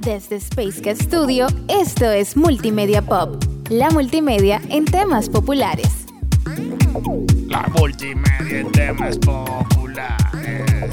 [0.00, 6.06] Desde Space Cat Studio, esto es Multimedia Pop, la multimedia en temas populares.
[7.48, 10.90] La multimedia en temas populares.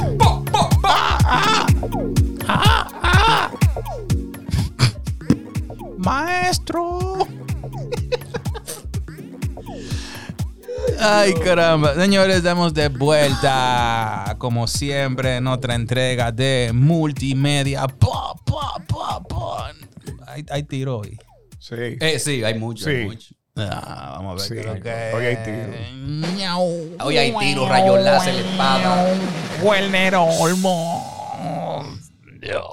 [5.98, 7.00] Maestro.
[11.00, 11.96] Ay, caramba.
[11.96, 17.88] Señores, estamos de vuelta, como siempre, en otra entrega de multimedia.
[17.88, 18.37] Pop.
[20.38, 21.18] Hay, hay tiro hoy.
[21.60, 21.76] Sí.
[22.00, 22.92] Eh, sí, hay mucho, Sí.
[22.92, 23.34] hay mucho.
[23.56, 26.58] Ah, vamos a ver Sí, qué es lo que hoy hay tiro.
[27.04, 29.16] Hoy hay tiro, rayos láser, espada.
[29.64, 31.04] Werner Olmo.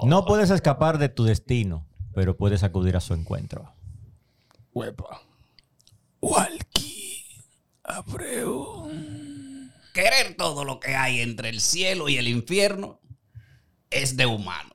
[0.03, 3.75] No puedes escapar de tu destino, pero puedes acudir a su encuentro.
[4.75, 5.23] Huepa.
[6.21, 7.25] Walkie
[7.83, 8.91] Abreu.
[9.95, 13.01] Querer todo lo que hay entre el cielo y el infierno
[13.89, 14.75] es de humano.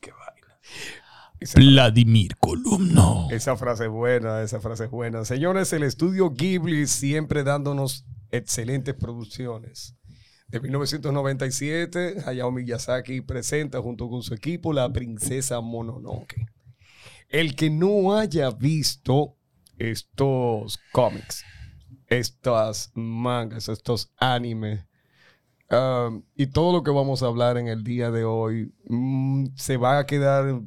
[0.00, 0.58] Qué vaina.
[0.62, 3.28] Esa, Vladimir Columno.
[3.30, 5.24] esa frase es buena, esa frase es buena.
[5.24, 9.96] Señores, el estudio Ghibli siempre dándonos excelentes producciones.
[10.48, 16.46] De 1997, Hayao Miyazaki presenta junto con su equipo La Princesa Mononoke.
[17.28, 19.36] El que no haya visto
[19.78, 21.44] estos cómics,
[22.08, 24.84] estas mangas, estos animes,
[25.70, 29.76] um, y todo lo que vamos a hablar en el día de hoy, mm, se
[29.76, 30.60] va a quedar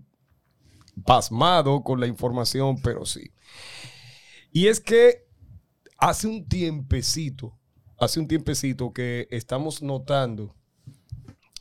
[1.06, 3.32] pasmado con la información, pero sí.
[4.52, 5.26] Y es que
[5.98, 7.58] hace un tiempecito,
[7.98, 10.56] hace un tiempecito que estamos notando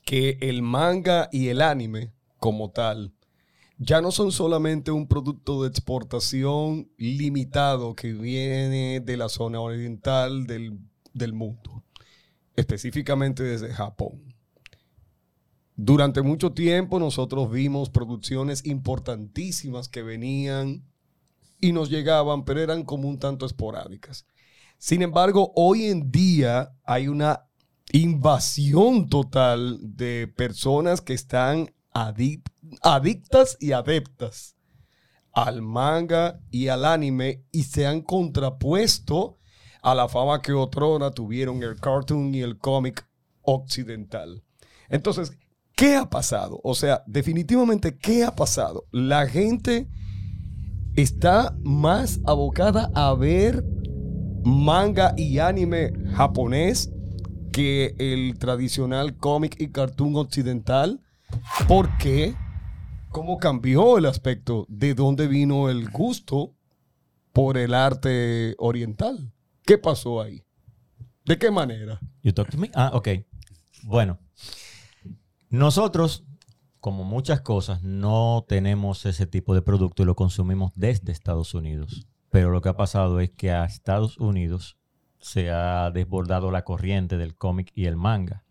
[0.04, 3.14] que el manga y el anime como tal
[3.78, 10.46] ya no son solamente un producto de exportación limitado que viene de la zona oriental
[10.46, 10.78] del,
[11.12, 11.82] del mundo,
[12.54, 14.31] específicamente desde Japón.
[15.84, 20.84] Durante mucho tiempo nosotros vimos producciones importantísimas que venían
[21.60, 24.24] y nos llegaban, pero eran como un tanto esporádicas.
[24.78, 27.48] Sin embargo, hoy en día hay una
[27.90, 34.54] invasión total de personas que están adic- adictas y adeptas
[35.32, 39.40] al manga y al anime y se han contrapuesto
[39.82, 43.04] a la fama que otrora tuvieron el cartoon y el cómic
[43.40, 44.44] occidental.
[44.88, 45.32] Entonces,
[45.76, 46.60] ¿qué ha pasado?
[46.62, 48.84] O sea, definitivamente, ¿qué ha pasado?
[48.90, 49.88] La gente
[50.94, 53.64] está más abocada a ver
[54.44, 56.90] manga y anime japonés
[57.52, 61.00] que el tradicional cómic y cartoon occidental.
[61.68, 62.34] ¿Por qué?
[63.10, 64.66] ¿Cómo cambió el aspecto?
[64.68, 66.54] ¿De dónde vino el gusto
[67.32, 69.32] por el arte oriental?
[69.64, 70.42] ¿Qué pasó ahí?
[71.24, 72.00] ¿De qué manera?
[72.22, 72.70] You talk to me?
[72.74, 73.08] Ah, ok.
[73.84, 74.18] Bueno,
[75.52, 76.24] nosotros,
[76.80, 82.06] como muchas cosas, no tenemos ese tipo de producto y lo consumimos desde Estados Unidos.
[82.30, 84.78] Pero lo que ha pasado es que a Estados Unidos
[85.18, 88.44] se ha desbordado la corriente del cómic y el manga.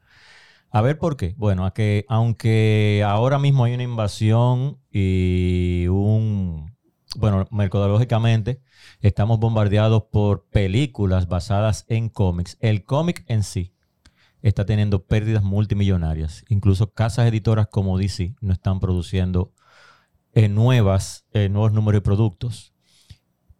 [0.70, 1.34] A ver por qué.
[1.38, 6.78] Bueno, a que, aunque ahora mismo hay una invasión y un...
[7.18, 8.62] Bueno, mercadológicamente
[9.00, 12.60] estamos bombardeados por películas basadas en cómics.
[12.62, 13.74] El cómic en sí
[14.42, 16.44] está teniendo pérdidas multimillonarias.
[16.50, 19.54] Incluso casas editoras como DC no están produciendo
[20.34, 22.74] eh, nuevas, eh, nuevos números de productos.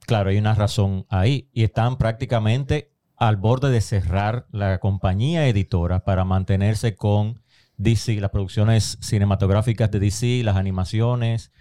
[0.06, 1.50] Claro, hay una razón ahí.
[1.54, 7.42] Y están prácticamente al borde de cerrar la compañía editora para mantenerse con
[7.78, 11.52] DC, las producciones cinematográficas de DC, las animaciones,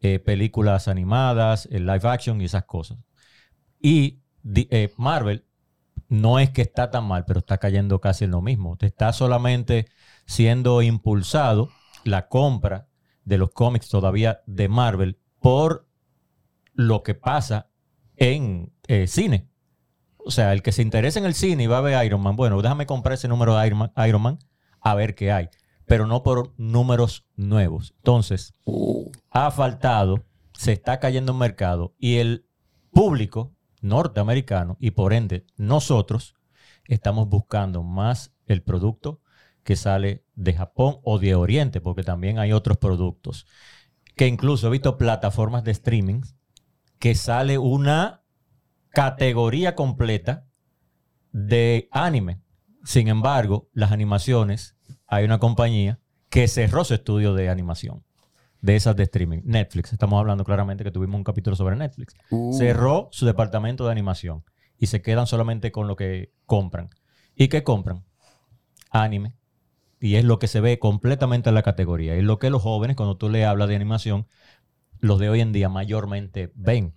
[0.00, 2.98] eh, películas animadas, el live action y esas cosas.
[3.80, 4.20] Y
[4.96, 5.44] Marvel
[6.08, 8.76] no es que está tan mal, pero está cayendo casi en lo mismo.
[8.76, 9.86] Te Está solamente
[10.26, 11.70] siendo impulsado
[12.04, 12.88] la compra
[13.24, 15.86] de los cómics todavía de Marvel por
[16.72, 17.70] lo que pasa
[18.16, 19.48] en eh, cine.
[20.16, 22.36] O sea, el que se interesa en el cine y va a ver Iron Man,
[22.36, 24.38] bueno, déjame comprar ese número de Iron Man, Iron Man
[24.80, 25.48] a ver qué hay,
[25.86, 27.94] pero no por números nuevos.
[27.98, 28.52] Entonces,
[29.30, 32.46] ha faltado, se está cayendo en mercado y el
[32.92, 36.34] público norteamericano y por ende nosotros
[36.84, 39.20] estamos buscando más el producto
[39.62, 43.46] que sale de Japón o de Oriente, porque también hay otros productos.
[44.16, 46.22] Que incluso he visto plataformas de streaming
[46.98, 48.22] que sale una
[48.90, 50.46] categoría completa
[51.32, 52.40] de anime.
[52.84, 54.76] Sin embargo, las animaciones,
[55.06, 56.00] hay una compañía
[56.30, 58.07] que cerró su estudio de animación
[58.60, 59.40] de esas de streaming.
[59.44, 62.14] Netflix, estamos hablando claramente que tuvimos un capítulo sobre Netflix.
[62.52, 64.44] Cerró su departamento de animación
[64.78, 66.90] y se quedan solamente con lo que compran.
[67.36, 68.04] ¿Y qué compran?
[68.90, 69.34] Anime,
[70.00, 72.14] Y es lo que se ve completamente en la categoría.
[72.14, 74.26] Es lo que los jóvenes, cuando tú le hablas de animación,
[75.00, 76.94] los de hoy en día mayormente ven.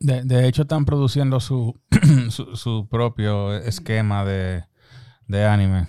[0.00, 1.80] De, de hecho, están produciendo su,
[2.30, 4.64] su, su propio esquema de,
[5.28, 5.86] de anime.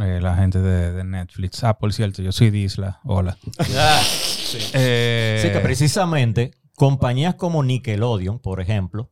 [0.00, 1.64] eh, la gente de, de Netflix.
[1.64, 3.00] Ah, por cierto, yo soy Disla.
[3.04, 3.36] Hola.
[4.74, 9.10] Eh, Así que precisamente compañías como Nickelodeon, por ejemplo,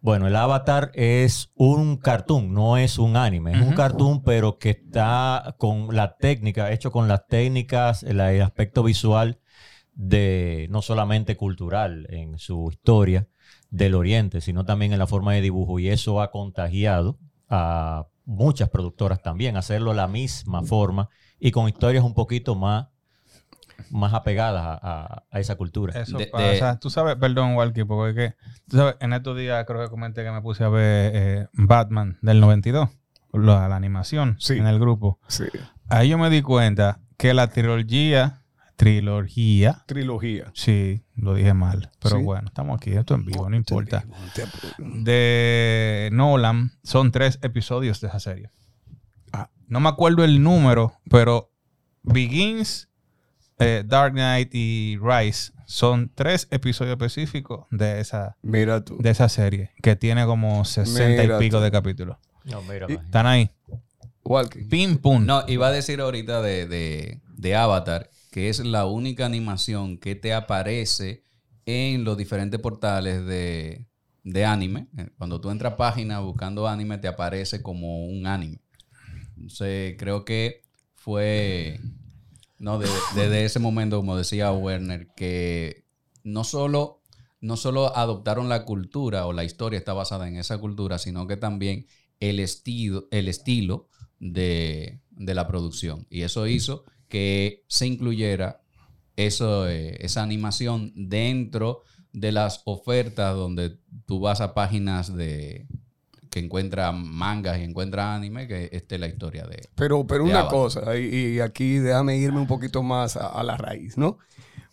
[0.00, 3.52] bueno, el Avatar es un cartoon, no es un anime.
[3.52, 8.42] Es un cartoon, pero que está con la técnica, hecho con las técnicas, el, el
[8.42, 9.40] aspecto visual
[9.94, 13.28] de no solamente cultural en su historia
[13.70, 15.78] del Oriente, sino también en la forma de dibujo.
[15.78, 21.08] Y eso ha contagiado a muchas productoras también, hacerlo de la misma forma
[21.38, 22.88] y con historias un poquito más,
[23.90, 26.00] más apegadas a, a- a esa cultura.
[26.00, 26.78] Eso De- pasa.
[26.80, 28.36] Tú sabes, perdón, Walkie, porque es que,
[28.68, 32.18] tú sabes, en estos días creo que comenté que me puse a ver eh, Batman
[32.22, 32.88] del 92,
[33.32, 34.54] la, la animación Sí.
[34.58, 35.18] en el grupo.
[35.28, 35.44] Sí.
[35.88, 38.42] Ahí yo me di cuenta que la trilogía,
[38.76, 40.50] trilogía, Trilogía.
[40.54, 42.22] sí, lo dije mal, pero Sí.
[42.22, 44.04] bueno, estamos aquí, esto en vivo, no importa.
[44.78, 48.50] De Nolan son tres episodios de esa serie.
[49.32, 49.50] Ah.
[49.68, 51.50] No me acuerdo el número, pero
[52.02, 52.88] Begins,
[53.64, 58.96] eh, Dark Knight y Rise son tres episodios específicos de esa, Mira tú.
[58.98, 61.62] de esa serie, que tiene como 60 Mira y pico tú.
[61.64, 62.16] de capítulos.
[62.44, 62.94] No, mira, Y-.
[62.94, 63.50] Están ahí.
[64.24, 64.64] Walkie.
[64.64, 65.24] Pim, pum.
[65.26, 70.14] No, iba a decir ahorita de, de- de Avatar, que es la única animación que
[70.14, 71.22] te aparece
[71.66, 73.86] en los diferentes portales de,
[74.22, 74.86] de anime.
[74.98, 78.60] Eh, Cuando tú entras a página buscando anime, te aparece como un anime.
[79.36, 80.62] Entonces, creo que
[80.94, 81.80] fue,
[82.58, 85.84] no, de- desde ese momento, como decía Werner, que
[86.22, 87.00] no solo,
[87.40, 91.36] no solo adoptaron la cultura o la historia está basada en esa cultura, sino que
[91.36, 91.86] también
[92.20, 96.06] el estilo, el estilo de, de la producción.
[96.10, 98.62] Y eso hizo que se incluyera
[99.16, 105.66] eso, eh, esa animación dentro de las ofertas donde tú vas a páginas de
[106.34, 109.68] que encuentras mangas y encuentras anime, que esté la historia de...
[109.76, 113.44] Pero, pero de una cosa, y, y aquí déjame irme un poquito más a, a
[113.44, 114.18] la raíz, ¿no?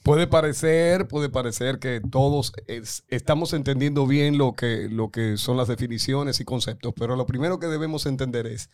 [0.02, 5.56] Puede parecer, puede parecer que todos es- estamos entendiendo bien lo que, lo que son
[5.56, 8.72] las definiciones y conceptos, pero lo primero que debemos entender es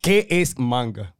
[0.00, 1.16] qué es manga,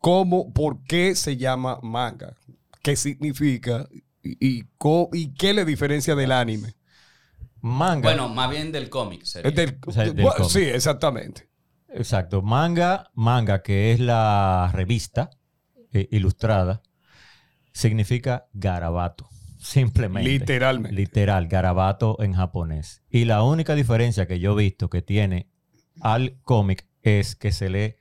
[0.00, 2.34] cómo, por qué se llama manga,
[2.82, 3.88] qué significa
[4.24, 4.64] y,
[5.12, 6.74] y qué le diferencia del anime.
[7.62, 8.02] Manga.
[8.08, 9.24] Bueno, más bien del cómic.
[9.24, 9.48] sería.
[9.50, 10.50] Es del- O sea, del bueno, cómic.
[10.50, 11.48] sí, exactamente.
[11.92, 12.40] Exacto.
[12.42, 15.30] Manga, manga, que es la revista
[15.92, 16.82] eh, ilustrada,
[17.72, 19.28] significa garabato.
[19.58, 20.30] Simplemente.
[20.30, 20.94] Literalmente.
[20.96, 23.02] Literal, garabato en japonés.
[23.10, 25.50] Y la única diferencia que yo he visto que tiene
[26.00, 27.96] al cómic es que se lee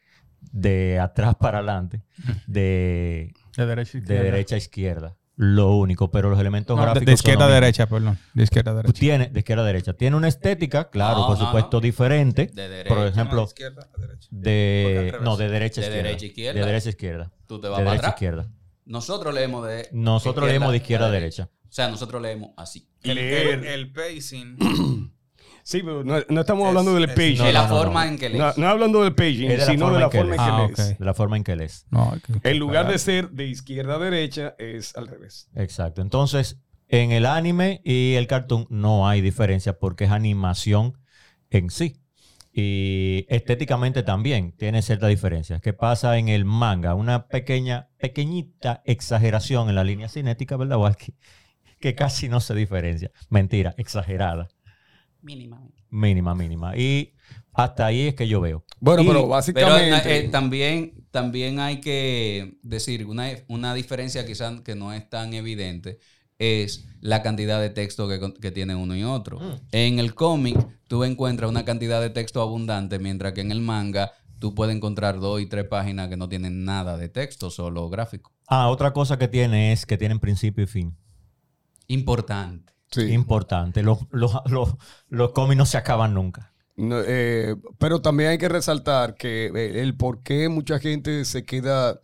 [0.51, 2.03] de atrás para adelante,
[2.47, 5.17] de, De derecha a de derecha a izquierda.
[5.41, 7.61] Lo único, pero los elementos No, de, gráficos de izquierda a son mismo.
[7.61, 8.19] derecha, perdón.
[8.33, 8.99] De izquierda a derecha.
[8.99, 9.93] Tiene, de izquierda a derecha.
[9.93, 11.81] Tiene una estética, claro, No, por no, supuesto, no.
[11.81, 12.47] diferente.
[12.53, 12.93] De derecha.
[12.93, 14.27] Por ejemplo, izquierda a derecha.
[14.31, 16.07] De no de derecha a De izquierda.
[16.09, 16.59] derecha a izquierda.
[16.59, 17.31] De derecha a izquierda.
[17.47, 18.21] Tú te vas de para derecha a atrás.
[18.21, 18.47] izquierda.
[18.85, 19.87] Nosotros leemos de...
[19.93, 21.49] Nosotros leemos de izquierda a derecha.
[21.69, 22.89] O sea, nosotros leemos así.
[23.03, 24.57] El, el- el pacing.
[25.69, 27.37] Sí, pero no, no estamos Es- hablando del paging.
[27.37, 28.39] No, de la forma en que lees.
[28.41, 30.33] No, no hablando del paging, Es de la sino forma de la en que forma
[30.33, 30.47] en lees.
[30.47, 30.91] que Ah, lees.
[30.93, 30.99] ok.
[30.99, 31.85] De la forma en que lees.
[32.41, 35.47] Que- En lugar de ser de izquierda a derecha, es al revés.
[35.53, 36.01] Exacto.
[36.01, 36.57] Entonces,
[36.87, 40.97] en el anime y el cartoon no hay diferencia porque es animación
[41.51, 42.01] en sí.
[42.51, 45.59] Y estéticamente también tiene cierta diferencia.
[45.59, 46.95] ¿Qué pasa en el manga?
[46.95, 51.13] Una pequeña, pequeñita exageración en la línea cinética, ¿verdad, Walkie?
[51.79, 53.11] Que casi no se diferencia.
[53.29, 54.47] Mentira, exagerada.
[55.21, 55.83] Mínimamente.
[55.89, 56.77] Mínima, mínima.
[56.77, 57.13] Y
[57.53, 58.63] hasta ahí es que yo veo.
[58.79, 60.17] Bueno, Y- pero Pero básicamente.
[60.19, 65.99] eh, también, también hay que decir una, una diferencia quizás que no es tan evidente
[66.37, 69.39] es la cantidad de texto que, que tiene uno y otro.
[69.39, 69.53] Mm.
[69.73, 70.57] En el cómic
[70.87, 75.19] tú encuentras una cantidad de texto abundante, mientras que en el manga tú puedes encontrar
[75.19, 78.31] dos y tres páginas que no tienen nada de texto, solo gráfico.
[78.47, 80.95] Ah, otra cosa que tiene es que tienen principio y fin.
[81.87, 82.71] Importante.
[82.91, 83.01] Sí.
[83.11, 83.83] Importante.
[83.83, 84.75] Los, los, los,
[85.09, 86.53] los cómics no se acaban nunca.
[86.75, 91.43] No, eh, pero también hay que resaltar que eh, el por qué mucha gente se
[91.43, 91.99] queda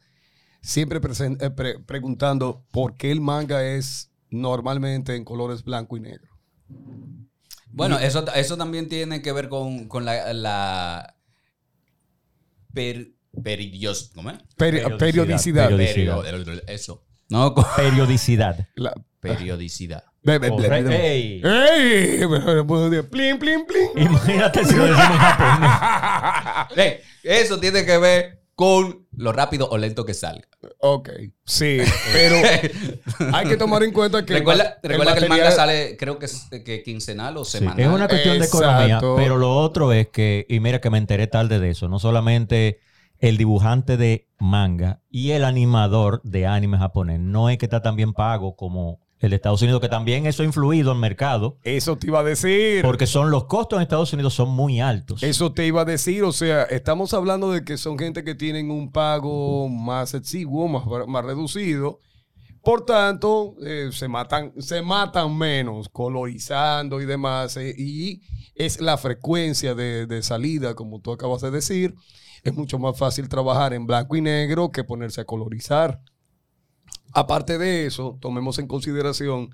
[0.61, 6.35] siempre eh, pre- preguntando por qué el manga es normalmente en colores blanco y negro.
[7.71, 11.15] Bueno, eso, eso también tiene que ver con, con la, la
[12.73, 13.11] per-
[13.41, 14.37] periodios- ¿cómo es?
[14.57, 14.97] Peri- Periodicidad.
[14.97, 15.67] periodicidad.
[15.69, 16.21] Periodicidad.
[16.45, 17.03] Perio- eso.
[17.29, 18.67] No, con Periodicidad.
[18.75, 20.03] La- periodicidad.
[20.25, 21.11] Ve, ve, ve, Corre- ve.
[21.11, 21.41] ¡Ey!
[21.43, 22.19] ¡Ey!
[23.11, 23.89] Plin, plin, plin.
[23.95, 26.75] Imagínate si lo decimos en japonés.
[26.75, 30.47] Ve, eso tiene que ver con lo rápido o lento que salga.
[30.79, 31.09] Ok,
[31.45, 31.77] sí,
[32.11, 32.35] pero
[33.33, 34.33] hay que tomar en cuenta que...
[34.33, 37.79] el recuerda que el manga sale, creo que, es, que quincenal o Sí, semanal.
[37.79, 41.27] es una cuestión de economía, pero lo otro es que, y mira que me enteré
[41.27, 42.79] tarde de eso, no solamente
[43.19, 47.95] el dibujante de manga y el animador de anime japonés, no es que está tan
[47.95, 51.57] bien pago como el de Estados Unidos, que también eso ha influido en el mercado,
[51.63, 52.83] Eso te iba a decir.
[52.83, 55.23] porque son los costos en Estados Unidos son muy altos.
[55.23, 58.69] Eso te iba a decir, o sea, estamos hablando de que son gente que tienen
[58.71, 61.99] un pago más exiguo, más, más reducido.
[62.61, 67.57] Por tanto, eh, se, matan, se matan menos colorizando y demás.
[67.57, 68.21] eh, y
[68.55, 71.93] es la frecuencia de, de salida, como tú acabas de decir.
[72.43, 76.01] Es mucho más fácil trabajar en blanco y negro que ponerse a colorizar.
[77.15, 79.51] Aparte de eso, tomemos en consideración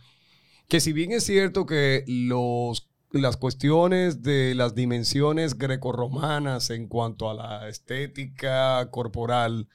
[0.68, 7.30] que si bien es cierto que los, las cuestiones de las dimensiones grecorromanas en cuanto
[7.30, 9.68] a la estética corporal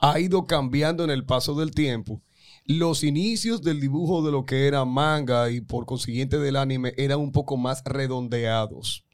[0.00, 2.20] ha ido cambiando en el paso del tiempo,
[2.66, 7.20] los inicios del dibujo de lo que era manga y por consiguiente del anime eran
[7.20, 9.06] un poco más redondeados.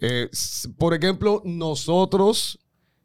[0.00, 0.28] Eh,
[0.76, 2.58] por ejemplo, nosotros,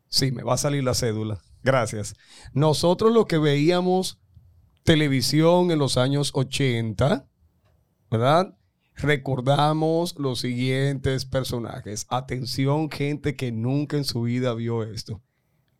[0.09, 2.15] sí, me va a salir la cédula, gracias.
[2.53, 4.19] Nosotros lo que veíamos
[4.83, 7.27] televisión en los años 80,
[8.09, 8.57] ¿verdad?
[8.95, 12.05] Recordamos los siguientes personajes.
[12.09, 15.21] Atención, gente que nunca en su vida vio esto.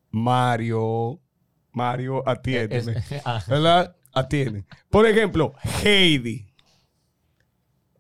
[0.10, 1.20] Mario,
[1.72, 2.94] Mario, atiéndeme.
[2.98, 3.96] Es- ah, ¿Verdad?
[4.14, 4.66] Atiende.
[4.90, 6.48] Por ejemplo, Heidi.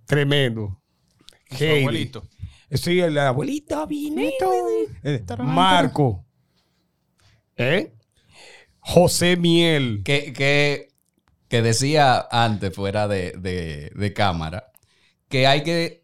[0.05, 0.81] Tremendo.
[1.49, 2.23] Su abuelito.
[2.71, 4.51] Sí, el abuelito Vinito.
[5.03, 6.25] Eh, Marco.
[7.61, 7.93] ¿Eh?
[8.79, 10.01] José Miel.
[10.03, 10.89] que, que,
[11.47, 14.71] que decía antes, fuera de, de- de cámara,
[15.29, 16.03] que hay que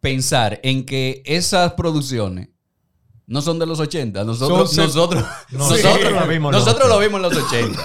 [0.00, 2.48] pensar en que esas producciones
[3.26, 4.24] no son de los 80.
[4.24, 6.14] Nosotros, Son- nosotros, No, nosotros, sí.
[6.14, 7.84] lo vimos nosotros lo vimos en los 80.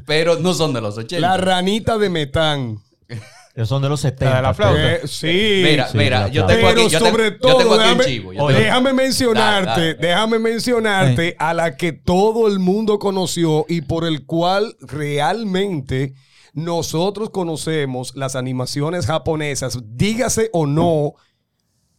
[0.06, 1.20] pero no son de los 80.
[1.20, 2.78] La ranita de Metán.
[3.66, 4.36] son de los 70.
[4.36, 4.74] de la flauta.
[4.76, 5.60] pero- Eh, sí.
[5.64, 7.82] Mira, Sí, mira, la yo tengo Pero aquí, yo te- sobre yo todo, tengo aquí
[7.82, 8.32] déjame, un chivo.
[8.32, 10.06] yo tengo- déjame mencionarte, Dale, dale.
[10.08, 16.14] déjame mencionarte a la que todo el mundo conoció y por el cual realmente
[16.54, 21.14] nosotros conocemos las animaciones japonesas, dígase o no,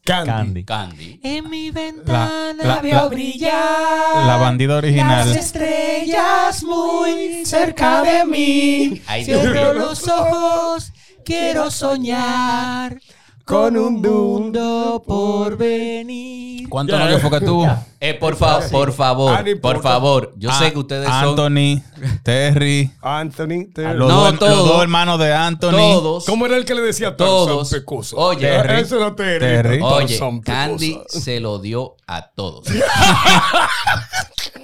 [0.06, 0.32] Candy.
[0.32, 0.64] Candy.
[0.66, 1.20] Candy.
[1.24, 5.28] En mi La, ventana la, veo la, brillar la bandida original.
[5.28, 9.02] las estrellas muy cerca de mí.
[9.24, 10.92] Cierro los ojos,
[11.24, 13.00] quiero soñar
[13.46, 16.70] Con un mundo por venir.
[16.70, 17.68] ¿Cuánto novio fue que tuvo?
[18.00, 20.34] Eh, por, fa- por favor, Ah, por favor.
[20.38, 21.82] Yo sé Ah, que ustedes son Anthony,
[22.24, 23.66] Terry, Anthony.
[23.74, 25.72] te- los, No, dos, los dos hermanos de Anthony.
[25.72, 26.26] todos.
[26.26, 27.58] ¿Cómo era el que le decía Todos.
[27.70, 28.18] Tarzán Pecoso?
[28.18, 28.82] Oye, Terry.
[28.82, 29.40] Ese era Terry.
[29.40, 29.80] Terry.
[29.82, 32.66] Oye, Candy se lo dio a todos.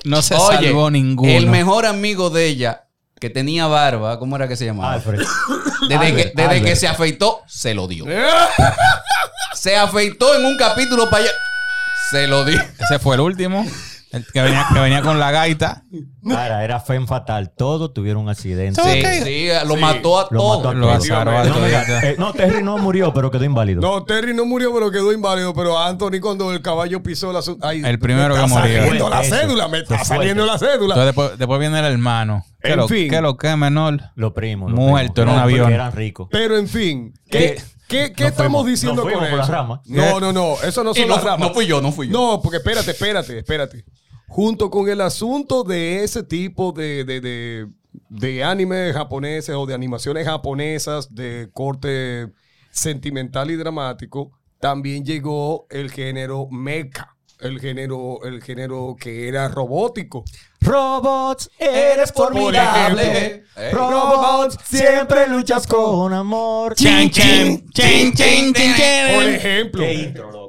[0.03, 1.31] No se Oye, salvó ninguno.
[1.31, 2.84] el mejor amigo de ella,
[3.19, 4.93] que tenía barba, ¿cómo era que se llamaba?
[4.93, 5.19] Alfred.
[5.89, 8.05] Desde, que, Albert, desde que se afeitó, se lo dio.
[9.53, 11.31] Se afeitó en un capítulo para allá.
[12.11, 12.61] Se lo dio.
[12.79, 13.65] Ese fue el último.
[14.11, 15.83] El que venía, que venía con la gaita.
[16.27, 17.51] Cara, era Fen Fatal.
[17.57, 18.81] Todos tuvieron un accidente.
[18.81, 19.81] Sí, sí, lo Sí.
[19.81, 20.57] mató a Lo todos.
[20.57, 21.03] mató a Lo todos.
[21.03, 21.43] azaró a
[22.17, 23.81] No, eh, Terry no murió, pero quedó inválido.
[23.81, 25.53] No, Terry no murió, pero quedó inválido.
[25.53, 27.41] Pero Anthony, cuando el caballo pisó la.
[27.41, 28.77] su- Ay, El primero me que está murió.
[28.77, 30.93] saliendo la cédula, me está saliendo la cédula.
[30.95, 32.45] Entonces después, después viene el hermano.
[32.65, 33.09] ¿Qué En lo, fin.
[33.09, 33.99] qué lo que menor?
[34.15, 34.71] Los primos.
[34.71, 35.71] los Muerto en un avión.
[35.71, 36.27] Eran ricos.
[36.31, 39.51] Pero en fin, ¿qué, qué, qué Nos estamos fuimos- diciendo con las eso?
[39.51, 39.79] ramas.
[39.85, 41.47] No, no, no, eso no son no, las ramas.
[41.47, 42.13] no fui yo, no fui yo.
[42.13, 43.85] No, porque espérate, espérate, espérate.
[44.27, 47.67] Junto con el asunto de ese tipo de, de, de,
[48.09, 52.27] de anime japoneses o de animaciones japonesas de corte
[52.71, 60.23] sentimental y dramático, también llegó el género mecha, el género, el género que era robótico.
[60.61, 63.43] Robots, eres formidable.
[63.55, 63.71] Eh.
[63.71, 66.75] Robots, siempre luchas con amor.
[66.75, 68.73] Chin, chin, chin, chin, chin,
[69.13, 69.85] Por ejemplo,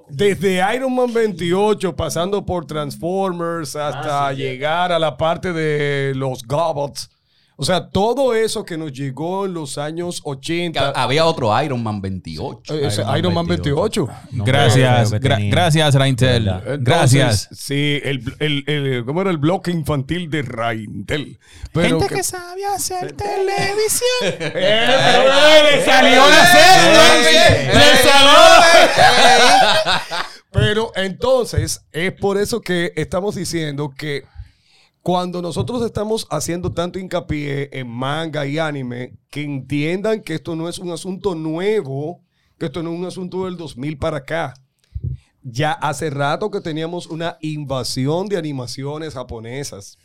[0.08, 6.12] desde Iron Man 28, pasando por Transformers, hasta Ah, sí, llegar a la parte de
[6.14, 7.10] los Gobots.
[7.58, 10.90] O sea, todo eso que nos llegó en los años Que 80.
[10.90, 12.74] Había otro Iron Man 28.
[12.74, 14.08] eh, ese Iron Man 28.
[14.32, 16.50] No, Gracias, gra- gracias, Raintel.
[16.80, 17.48] Gracias.
[17.52, 21.38] Sí, el, el, el- ¿cómo era el bloque infantil de Raintel?
[21.72, 24.02] Pero Gente que- que sabe hacer televisión.
[24.22, 27.14] ¡Eh, pero, eh, le salió la Eh, cédula!
[27.72, 28.36] ¡Le eh, salió!
[30.52, 34.24] Pero entonces, es por eso que estamos diciendo que
[35.06, 40.68] cuando nosotros estamos haciendo tanto hincapié en manga y anime, que entiendan que esto no
[40.68, 42.24] es un asunto nuevo,
[42.58, 44.54] que esto no es un asunto del 2000 para acá.
[45.44, 49.96] ya hace rato que teníamos una invasión de animaciones japonesas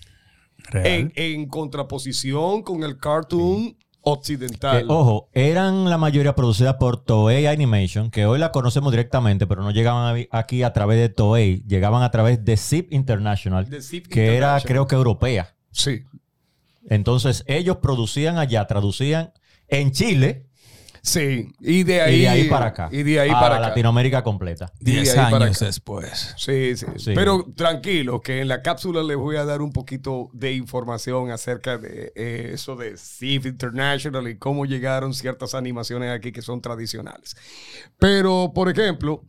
[0.72, 4.81] en, en contraposición con el cartoon occidental.
[4.81, 9.63] Eh, ojo, eran la mayoría producidas por Toei Animation, que hoy la conocemos directamente, pero
[9.63, 13.81] no llegaban a aquí a través de Toei, llegaban a través de Zip International, De
[13.81, 15.55] Zip que era creo que europea.
[15.72, 16.03] Sí.
[16.89, 19.34] Entonces ellos producían allá, traducían
[19.67, 20.48] en Chile
[21.01, 21.51] Sí.
[21.60, 22.89] Y de ahí, y de ahí para acá.
[22.91, 23.70] Y de ahí a para acá.
[23.70, 24.72] Latinoamérica completa.
[24.79, 26.34] Diez ahí para años después.
[26.38, 27.13] Sí, sí, Sí.
[27.15, 31.77] Pero tranquilo, que en la cápsula les voy a dar un poquito de información acerca
[31.77, 37.36] de eh, eso de SIF International y cómo llegaron ciertas animaciones aquí que son tradicionales.
[37.98, 39.24] Pero, por ejemplo,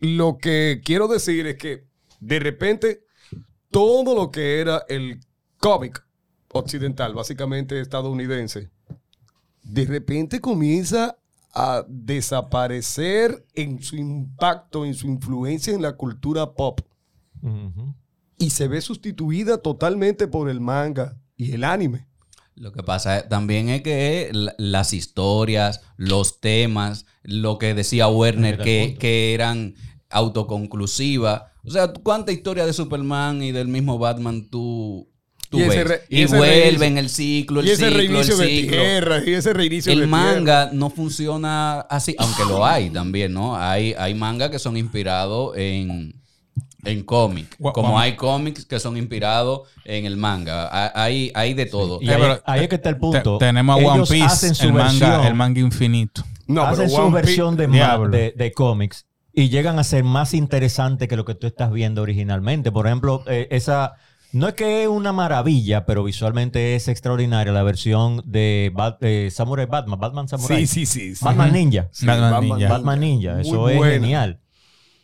[0.00, 1.84] lo que quiero decir es que
[2.20, 3.04] de repente
[3.70, 5.20] todo lo que era el
[5.58, 6.04] cómic
[6.52, 8.70] occidental, básicamente estadounidense,
[9.68, 11.16] de repente comienza
[11.54, 16.80] a desaparecer en su impacto, en su influencia en la cultura pop
[18.38, 22.06] y se ve sustituida totalmente por el manga y el anime.
[22.54, 28.56] Lo que pasa también es que la- las historias, los temas, lo que decía Werner,
[28.64, 29.74] que, que eran
[30.10, 31.42] autoconclusivas.
[31.64, 35.08] O sea, ¿cuánta historia de Superman y del mismo Batman tú,
[35.50, 35.86] tú Y ese ves?
[35.88, 39.22] re- y y ese vuelven el ciclo, el y ese ciclo, reinicio el de tierra,
[39.26, 40.22] y ese reinicio de El tierra.
[40.24, 43.56] manga no funciona así, aunque lo hay también, ¿no?
[43.56, 46.14] Hay, hay mangas que son inspirados en,
[46.84, 50.68] en cómic, como hay cómics que son inspirados en el manga.
[50.68, 51.98] Ha- Hay, hay de todo.
[52.00, 53.38] Y ahí, pero ahí es que está el punto.
[53.38, 56.22] Te- tenemos a One Piece, hacen su el manga, versión- el manga infinito.
[56.46, 60.32] No, hacen su One Piece- versión de, de, de cómics y llegan a ser más
[60.32, 62.70] interesantes que lo que tú estás viendo originalmente.
[62.72, 63.94] Por ejemplo, eh, esa
[64.36, 69.30] no es que es una maravilla, pero visualmente es extraordinaria la versión de Bat- eh,
[69.30, 70.66] Samurai Batman, Batman Samurai.
[70.66, 71.14] Sí, sí, sí.
[71.16, 71.24] sí.
[71.24, 71.88] Batman Ninja.
[71.92, 72.68] Sí, Batman Ninja.
[72.68, 73.92] Batman Ninja, Muy eso es buena.
[73.94, 74.40] genial.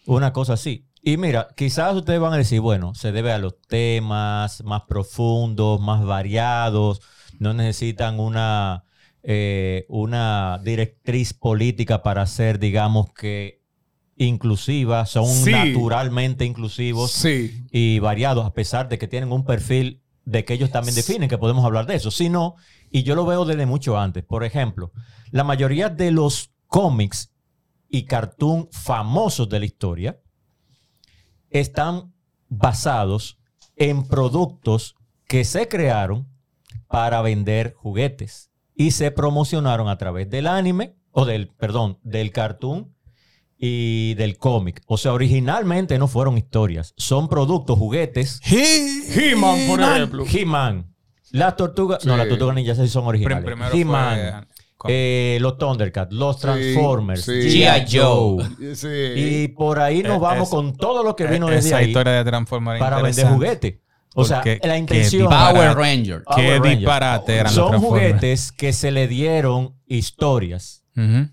[0.06, 0.86] Una cosa así.
[1.02, 5.80] Y mira, quizás ustedes van a decir, bueno, se debe a los temas más profundos,
[5.80, 7.00] más variados,
[7.40, 8.84] no necesitan una,
[9.22, 13.61] eh, una directriz política para ser, digamos que,
[14.16, 15.50] inclusivas, son Sí.
[15.52, 17.64] naturalmente inclusivos Sí.
[17.70, 21.38] y variados, a pesar de que tienen un perfil de que ellos también definen, que
[21.38, 22.10] podemos hablar de eso.
[22.10, 22.54] Si no,
[22.90, 24.22] y yo lo veo desde mucho antes.
[24.24, 24.92] Por ejemplo,
[25.30, 27.32] la mayoría de los cómics
[27.88, 30.20] y cartoon famosos de la historia
[31.50, 32.12] están
[32.48, 33.38] basados
[33.76, 34.94] en productos
[35.26, 36.28] que se crearon
[36.86, 42.94] para vender juguetes y se promocionaron a través del anime o del, perdón, del cartoon
[43.64, 44.82] y del cómic.
[44.86, 48.40] O sea, originalmente no fueron historias, son productos, juguetes.
[48.44, 50.24] He-Man, por ejemplo.
[50.30, 50.92] He-Man,
[51.30, 53.48] las tortugas, no, las tortugas ninjas sí son originales.
[53.72, 54.46] He-Man,
[54.88, 57.30] eh, los Thundercats, los Transformers, sí.
[57.32, 57.86] G.I.
[57.86, 57.98] G.I.
[57.98, 58.74] Joe.
[58.74, 58.88] Sí.
[59.44, 61.86] Y por ahí nos Eh, vamos es- con todo lo que vino desde Esa ahí
[61.88, 63.74] historia de Transformers para vender juguetes.
[64.16, 65.28] O sea, Porque la intención...
[65.28, 66.24] Power Ranger.
[66.24, 66.78] Power Qué Rangers.
[66.80, 68.10] disparate eran los Son Transformers.
[68.10, 70.81] juguetes que se le dieron historias.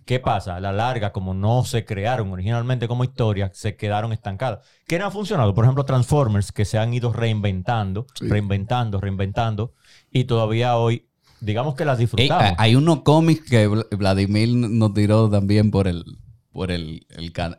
[0.05, 0.55] ¿Qué pasa?
[0.55, 4.65] A la larga, como no se crearon originalmente como historias, se quedaron estancadas.
[4.87, 5.53] ¿Qué no ha funcionado?
[5.53, 9.73] Por ejemplo, Transformers, que se han ido reinventando, reinventando, reinventando,
[10.11, 11.07] y todavía hoy,
[11.41, 12.53] digamos que las disfrutamos.
[12.57, 16.05] hay unos cómics que Vla- Vladimir nos tiró también por el,
[16.53, 17.05] por el,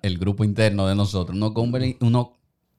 [0.02, 1.36] el, grupo interno de nosotros.
[1.36, 2.28] Unos, cómics- unos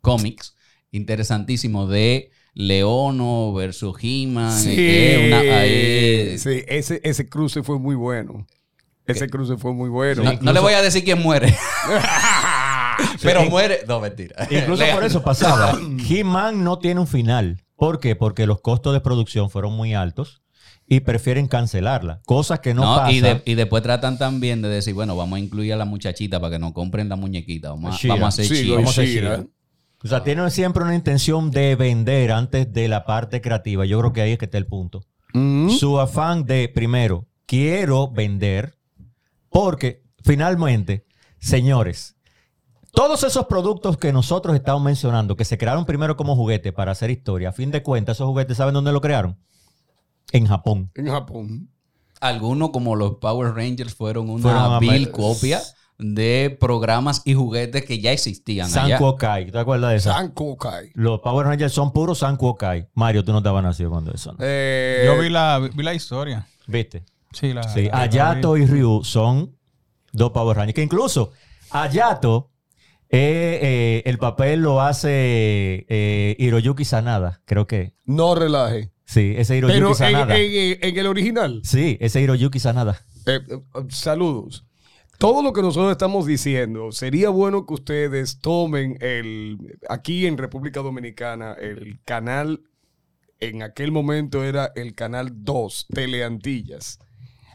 [0.02, 0.56] cómics
[0.92, 4.52] interesantísimos de Leono versus He-Man.
[4.60, 4.72] Sí,
[5.28, 5.42] una-
[6.38, 8.48] sí, ese, ese cruce fue muy bueno.
[9.12, 10.24] Ese cruce fue muy bueno.
[10.24, 11.56] no, no le voy a decir quién muere.
[13.22, 13.80] Pero muere.
[13.88, 14.48] No, mentira.
[14.50, 15.78] Incluso por eso pasaba.
[16.10, 17.64] He-Man no tiene un final.
[17.76, 18.16] ¿Por qué?
[18.16, 20.42] Porque los costos de producción fueron muy altos
[20.88, 22.22] y prefieren cancelarla.
[22.26, 23.14] Cosas que no, No, pasan.
[23.16, 26.40] y, de- y después tratan también de decir, bueno, vamos a incluir a la muchachita
[26.40, 27.70] para que nos compren la muñequita.
[27.70, 28.14] Vamos a, Shira.
[28.16, 28.70] vamos a hacer Sí.
[28.70, 29.48] Vamos a hacer.
[30.04, 33.86] O sea, tienen siempre una intención de vender antes de la parte creativa.
[33.86, 35.04] Yo creo que ahí es que está el punto.
[35.34, 35.70] Mm.
[35.70, 38.76] Su afán de, primero, quiero vender,
[39.52, 41.06] porque finalmente,
[41.40, 42.16] señores,
[42.94, 47.12] todos esos productos que nosotros estamos mencionando, que se crearon primero como juguete para hacer
[47.12, 49.38] historia, a fin de cuentas, esos juguetes, ¿saben dónde lo crearon?
[50.32, 50.90] En Japón.
[50.96, 51.70] En Japón.
[52.22, 55.62] Algunos, como los Power Rangers, fueron una Fueron vil copia
[55.98, 58.98] de programas y juguetes que ya existían allá.
[58.98, 60.12] Sanko Kai, ¿te acuerdas de eso?
[60.12, 60.92] San Kokai.
[60.94, 62.88] Los Power Rangers son puros Sanko Kai.
[62.94, 64.38] Mario, tú no estabas nacido cuando eso, ¿no?
[64.42, 66.48] Eh, Yo vi la, vi la historia.
[66.68, 67.04] ¿Viste?
[67.34, 67.64] Sí, la.
[67.64, 69.58] Sí, la- Ayato y Ryu son
[70.12, 70.76] dos Power Rangers.
[70.76, 71.32] Que incluso
[71.70, 72.52] Ayato,
[73.10, 77.94] eh, eh, el papel lo hace eh, Hiroyuki Sanada, creo que.
[78.06, 78.92] no relaje.
[79.06, 80.38] Sí, ese Hiroyuki Pero en, Sanada.
[80.38, 81.62] en- en el original.
[81.64, 83.02] Sí, ese Hiroyuki Sanada.
[83.26, 83.58] eh, eh,
[83.90, 84.66] saludos.
[85.18, 90.80] todo lo que nosotros estamos diciendo, sería bueno que ustedes tomen el, aquí en República
[90.82, 92.62] Dominicana, el canal,
[93.40, 96.98] en aquel momento era el canal 2, Teleantillas,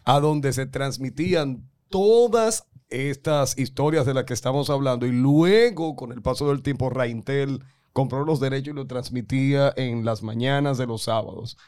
[0.07, 6.13] a donde se transmitían todas estas historias de las que estamos hablando y luego con
[6.13, 10.87] el paso del tiempo Raintel compró los derechos y lo transmitía en las mañanas de
[10.87, 11.59] los sábados.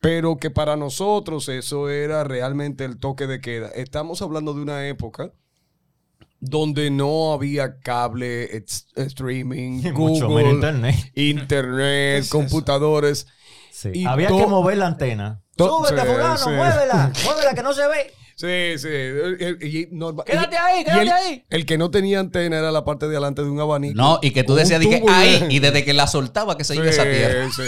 [0.00, 3.68] Pero que para nosotros eso era realmente el toque de queda.
[3.68, 5.32] Estamos hablando de una época
[6.38, 8.64] donde no había cable,
[8.96, 10.96] streaming, Y Google, internet.
[11.14, 13.26] internet, computadores.
[13.72, 13.90] Sí.
[13.94, 15.42] Y Había que mover la antena.
[15.56, 16.50] To- Súbete, sí, fulano, sí.
[16.50, 18.12] muévela, muévela que no se ve.
[18.38, 19.66] Sí, sí.
[19.66, 21.44] Y norma- Quédate y- ahí, y quédate el- ahí.
[21.48, 23.94] El que no tenía antena era la parte de adelante de un abanico.
[23.96, 26.76] No, y que tú decías de y- ahí, y desde que la soltaba que se
[26.76, 27.48] iba esa Sí, tierra.
[27.50, 27.62] sí.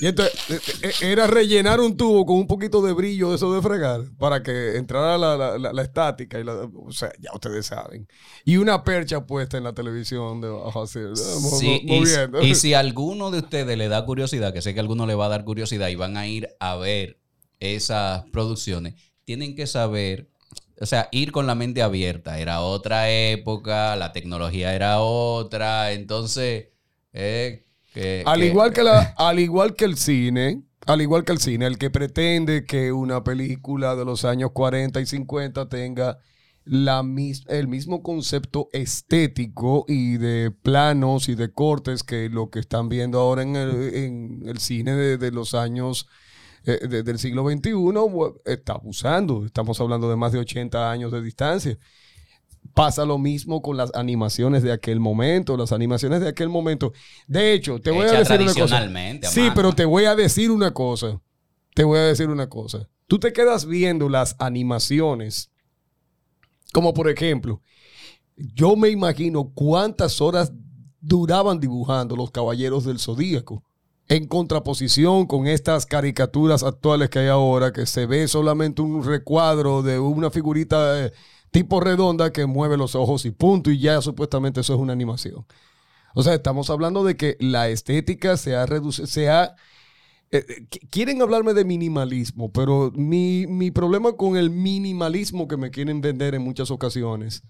[0.00, 3.52] Y entonces eh, eh, era rellenar un tubo con un poquito de brillo de eso
[3.52, 6.38] de fregar para que entrara la, la- la- la estática.
[6.40, 8.06] Y la, o sea, ya ustedes saben.
[8.44, 12.42] Y una percha puesta en la televisión debajo así, mo- Sí, mo- y, moviendo.
[12.42, 15.14] y si a alguno de ustedes le da curiosidad, que sé que a alguno le
[15.16, 17.18] va a dar curiosidad y van a ir a ver
[17.62, 18.94] esas producciones,
[19.24, 20.30] tienen que saber,
[20.80, 22.38] o sea, ir con la mente abierta.
[22.38, 26.68] Era otra época, la tecnología era otra, entonces,
[27.12, 31.32] eh, que, al, que- igual que la, al igual que el cine, al igual que
[31.32, 36.18] el cine, el que pretende que una película de los años 40 y 50 tenga
[36.64, 42.60] la mis- el mismo concepto estético y de planos y de cortes que lo que
[42.60, 46.06] están viendo ahora en el, en el cine de, de los años
[46.64, 47.72] eh, de- del siglo XXI,
[48.44, 49.44] está abusando.
[49.44, 51.78] Estamos hablando de más de 80 años de distancia.
[52.74, 56.92] Pasa lo mismo con las animaciones de aquel momento, las animaciones de aquel momento.
[57.26, 58.76] De hecho, te voy a decir una cosa.
[59.30, 61.20] Sí, pero te voy a decir una cosa.
[61.74, 62.88] Te voy a decir una cosa.
[63.08, 65.50] Tú te quedas viendo las animaciones,
[66.72, 67.60] como por ejemplo,
[68.36, 70.52] yo me imagino cuántas horas
[71.00, 73.64] duraban dibujando los caballeros del zodíaco
[74.14, 79.82] en contraposición con estas caricaturas actuales que hay ahora, que se ve solamente un recuadro
[79.82, 81.12] de una figurita eh,
[81.50, 85.46] tipo redonda que mueve los ojos y punto, y ya supuestamente eso es una animación.
[86.14, 89.56] O sea, estamos hablando de que la estética se ha reducido, se ha...
[90.30, 95.56] eh, eh, qu- quieren hablarme de minimalismo, pero mi, mi problema con el minimalismo que
[95.56, 97.44] me quieren vender en muchas ocasiones,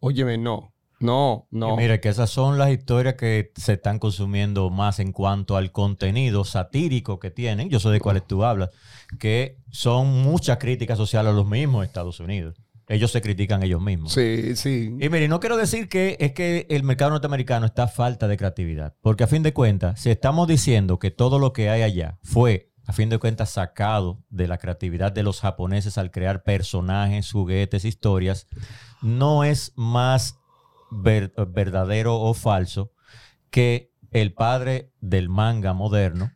[0.00, 1.74] óyeme, no, no, no.
[1.74, 5.72] Y mire, que esas son las historias que se están consumiendo más en cuanto al
[5.72, 7.68] contenido satírico que tienen.
[7.68, 8.70] Yo sé de cuáles tú hablas,
[9.18, 12.56] que son muchas críticas sociales a los mismos Estados Unidos.
[12.86, 14.12] Ellos se critican ellos mismos.
[14.12, 14.94] Sí, sí.
[15.00, 18.36] Y mire, no quiero decir que es que el mercado norteamericano está a falta de
[18.36, 22.18] creatividad, porque a fin de cuentas, si estamos diciendo que todo lo que hay allá
[22.22, 27.32] fue, a fin de cuentas, sacado de la creatividad de los japoneses al crear personajes,
[27.32, 28.46] juguetes, historias,
[29.00, 30.38] no es más
[30.94, 32.92] ver- verdadero o falso
[33.50, 36.32] que el padre del manga moderno,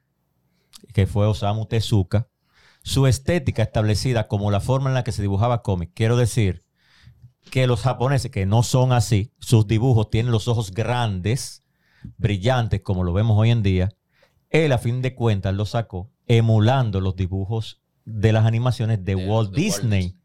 [0.94, 2.28] que fue Osamu Tezuka,
[2.82, 5.90] su estética establecida como la forma en la que se dibujaba cómic.
[5.94, 6.64] Quiero decir
[7.50, 11.64] que los japoneses, que no son así, sus dibujos tienen los ojos grandes,
[12.16, 13.90] brillantes, como lo vemos hoy en día.
[14.50, 19.26] Él, a fin de cuentas, lo sacó emulando los dibujos de las animaciones de, De-
[19.26, 20.16] Walt Disney.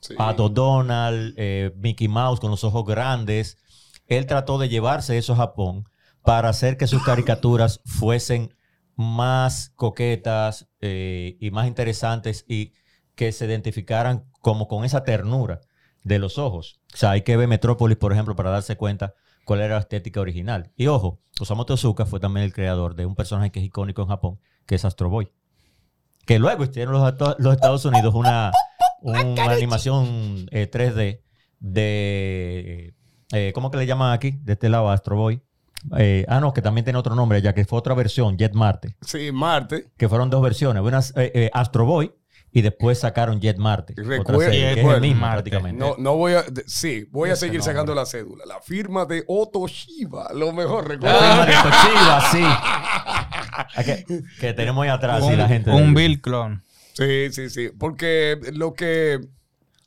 [0.00, 0.14] sí.
[0.14, 3.58] Pato Donald, eh, Mickey Mouse con los ojos grandes.
[4.10, 5.88] Él trató de llevarse eso a Japón
[6.22, 8.54] para hacer que sus caricaturas fuesen
[8.96, 12.74] más coquetas eh, y más interesantes y
[13.14, 15.60] que se identificaran como con esa ternura
[16.02, 16.80] de los ojos.
[16.92, 20.20] O sea, hay que ver Metrópolis, por ejemplo, para darse cuenta cuál era la estética
[20.20, 20.72] original.
[20.76, 24.08] Y ojo, Osamu Tezuka fue también el creador de un personaje que es icónico en
[24.08, 25.30] Japón, que es Astro Boy.
[26.26, 28.50] Que luego hicieron los, los Estados Unidos una,
[29.02, 31.22] una animación eh, 3D
[31.60, 32.94] de...
[33.32, 34.32] eh, ¿Cómo que le llaman aquí?
[34.42, 35.40] De este lado, Astro Boy.
[35.96, 38.96] Eh, ah, no, que también tiene otro nombre, ya que fue otra versión, Jet Marte,
[39.00, 39.88] Sí, Marte.
[39.96, 40.82] que fueron dos versiones.
[40.82, 42.12] Una, eh, eh, Astro Boy
[42.52, 43.94] y después sacaron Jet Marte.
[43.94, 45.34] Otra Recuerda- serie, que es el mismo Marte.
[45.50, 45.78] prácticamente.
[45.82, 46.42] No, no voy a.
[46.42, 47.72] de- sí, voy a Ese seguir nombre.
[47.72, 48.44] sacando la cédula.
[48.46, 51.18] La firma de Otto Shiba, lo mejor, La recuerda.
[51.18, 52.20] firma de Toshiba,
[53.76, 53.84] sí.
[53.84, 54.04] Que,
[54.40, 55.70] que tenemos ahí atrás, sí, la gente.
[55.70, 56.62] un Bill clon.
[56.92, 57.70] Sí, sí, sí.
[57.78, 59.20] Porque lo que.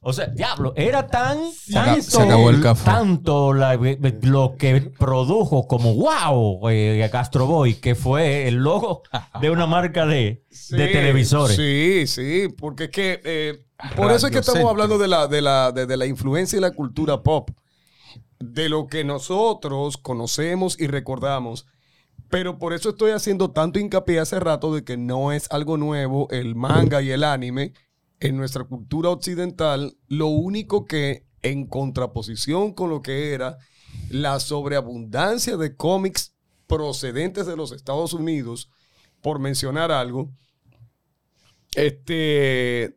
[0.05, 2.83] O sea, diablo, era tan Se acabó- tanto, se acabó el café.
[2.85, 3.75] tanto la-
[4.21, 9.03] lo que produjo como wow, eh, Castro Boy, que fue el logo
[9.39, 11.55] de una marca de, Sí, de televisores.
[11.55, 14.69] Sí, sí, porque es que eh, por eso es que estamos Centro.
[14.71, 17.49] hablando de la, de, la, de, de la influencia y la cultura pop,
[18.39, 21.65] de lo que nosotros conocemos y recordamos.
[22.29, 26.27] Pero por eso estoy haciendo tanto hincapié hace rato de que no es algo nuevo
[26.31, 27.73] el manga y el anime
[28.23, 29.97] en nuestra cultura occidental.
[30.07, 33.57] Lo único que en contraposición con lo que era
[34.09, 36.33] la sobreabundancia de cómics
[36.67, 38.69] procedentes de los Estados Unidos,
[39.21, 40.31] por mencionar algo,
[41.75, 42.95] este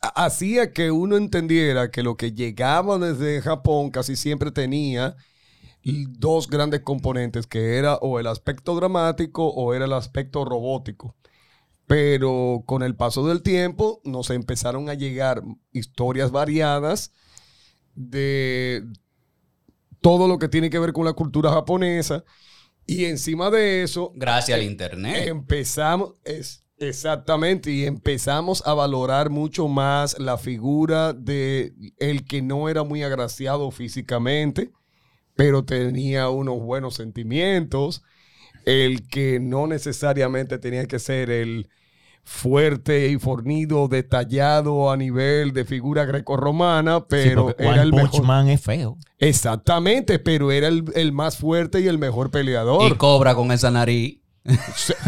[0.00, 5.16] ha- hacía que uno entendiera que lo que llegaba desde Japón casi siempre tenía
[5.84, 11.16] dos grandes componentes, que era o el aspecto dramático o era el aspecto robótico.
[11.88, 17.12] Pero con el paso del tiempo nos empezaron a llegar historias variadas
[17.94, 18.84] de
[20.00, 22.24] todo lo que tiene que ver con la cultura japonesa.
[22.86, 25.28] Y encima de eso, Gracias al eh, internet.
[25.28, 32.68] Empezamos, es, exactamente, y empezamos a valorar mucho más la figura de el que no
[32.68, 34.72] era muy agraciado físicamente,
[35.34, 38.02] pero tenía unos buenos sentimientos,
[38.64, 41.68] el que no necesariamente tenía que ser el
[42.30, 48.22] fuerte y fornido, detallado a nivel de figura grecorromana, pero era el Punch mejor.
[48.26, 48.98] Man es feo.
[49.18, 52.98] Exactamente, pero era el, el más fuerte y el mejor Y peleador.
[52.98, 54.18] cobra con esa nariz.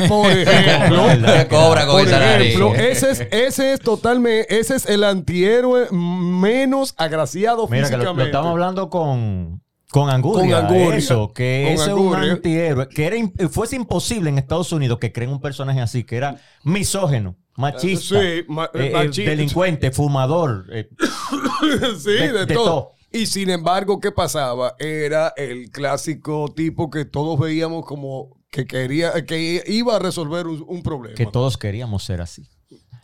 [0.09, 1.03] Por ejemplo,
[1.51, 2.49] cobra con Por esa nariz.
[2.49, 7.99] ejemplo, ese es, ese es totalmente, ese es el antihéroe menos agraciado Mira, que lo,
[7.99, 8.23] físicamente.
[8.23, 10.57] lo estamos hablando con, con Anguria.
[10.63, 10.97] Con Anguria.
[10.97, 12.89] Eso, que ese es un antihéroe.
[12.89, 13.17] Que era,
[13.51, 18.45] fuese imposible en Estados Unidos que creen un personaje así, que era misógeno, machista, Sí,
[18.49, 19.31] ma- eh, eh, machista.
[19.31, 20.67] delincuente, fumador.
[20.73, 20.89] eh,
[21.99, 22.65] sí, de- de, de todo.
[22.65, 22.91] todo.
[23.13, 24.77] Y sin embargo, ¿qué pasaba?
[24.79, 30.65] Era el clásico tipo que todos veíamos como que quería, que iba a resolver un,
[30.67, 31.17] un problema.
[31.17, 32.49] que todos queríamos ser así.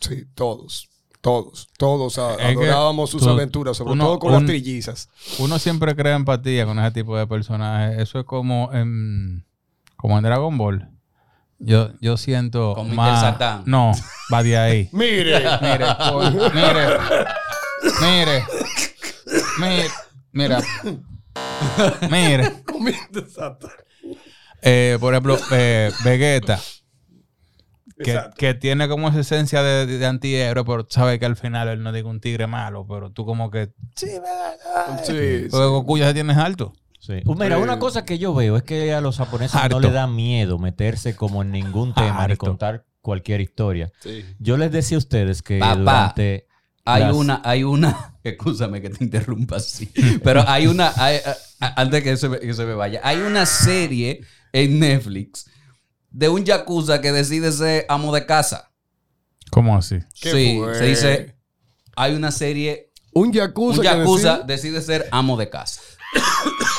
[0.00, 0.88] Sí, todos.
[1.26, 5.08] Todos, todos adorábamos sus tú- aventuras, sobre uno- todo con un- las trillizas.
[5.40, 7.98] Uno siempre crea empatía con ese tipo de personajes.
[7.98, 9.44] Eso es como en,
[9.96, 10.88] como en Dragon Ball.
[11.58, 13.20] Yo, yo siento Con más...
[13.22, 13.62] Satan.
[13.66, 13.90] No,
[14.32, 14.88] va de ahí.
[14.92, 16.98] Mire, Mire, por- mire,
[18.00, 18.44] mire,
[19.58, 19.90] mire,
[20.32, 20.62] mira,
[22.10, 22.52] mire.
[23.34, 23.70] Satan.
[24.62, 26.60] Eh, por ejemplo, eh, Vegeta,
[28.02, 31.82] que, que tiene como esa esencia de, de antihéroe, pero sabe que al final él
[31.82, 33.70] no diga un tigre malo, pero tú como que...
[33.94, 35.04] Sí, Vegeta.
[35.04, 36.72] Sí, Porque Goku ya se tienes alto.
[37.00, 37.14] Sí.
[37.24, 39.76] Uh, Mira, una cosa que yo veo es que a los japoneses Harto.
[39.76, 42.46] no les da miedo meterse como en ningún tema ni Harto.
[42.46, 43.92] contar cualquier historia.
[44.00, 44.24] sí.
[44.40, 45.76] Yo les decía a ustedes que Papá.
[45.76, 46.46] durante...
[46.88, 49.90] Hay las- una, hay una, escúchame que te interrumpa así,
[50.22, 53.18] pero hay una, hay, a- a- antes que se, me, que se me vaya, hay
[53.18, 54.20] una serie
[54.52, 55.50] en Netflix
[56.16, 58.70] de un yakuza que decide ser amo de casa.
[59.50, 59.98] ¿Cómo así?
[60.18, 61.36] ¿Qué sí, se dice,
[61.94, 63.76] hay una serie, Un yakuza.
[63.76, 65.82] un que yakuza decide- decide ser amo de casa.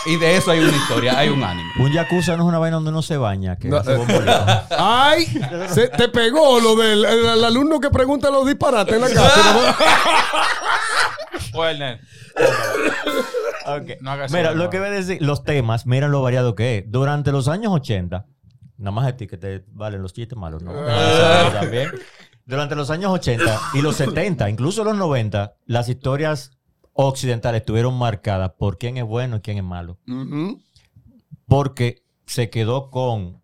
[0.07, 1.69] y de eso hay una historia, hay un anime.
[1.79, 3.97] Un yakuza no es una vaina donde uno se baña, que No, hace eh.
[3.97, 4.67] bombolita.
[4.79, 5.25] ¡Ay!
[5.71, 9.77] Se te pegó lo del el, el alumno que pregunta los disparates en la casa.
[11.53, 11.99] Werner.
[13.67, 14.01] Ok.
[14.01, 16.83] No hagas Mira, lo que voy a decir, los temas, mira lo variado que es.
[16.87, 18.25] Durante los años 80,
[18.77, 20.71] nada más a ti que te valen los chistes malos, ¿no?
[20.75, 21.89] Ah, También.
[22.45, 26.51] Durante los años 80 y los 70, incluso los 90, las historias
[26.93, 29.97] occidentales estuvieron marcadas por quién es bueno y quién es malo.
[31.47, 33.41] Porque se quedó con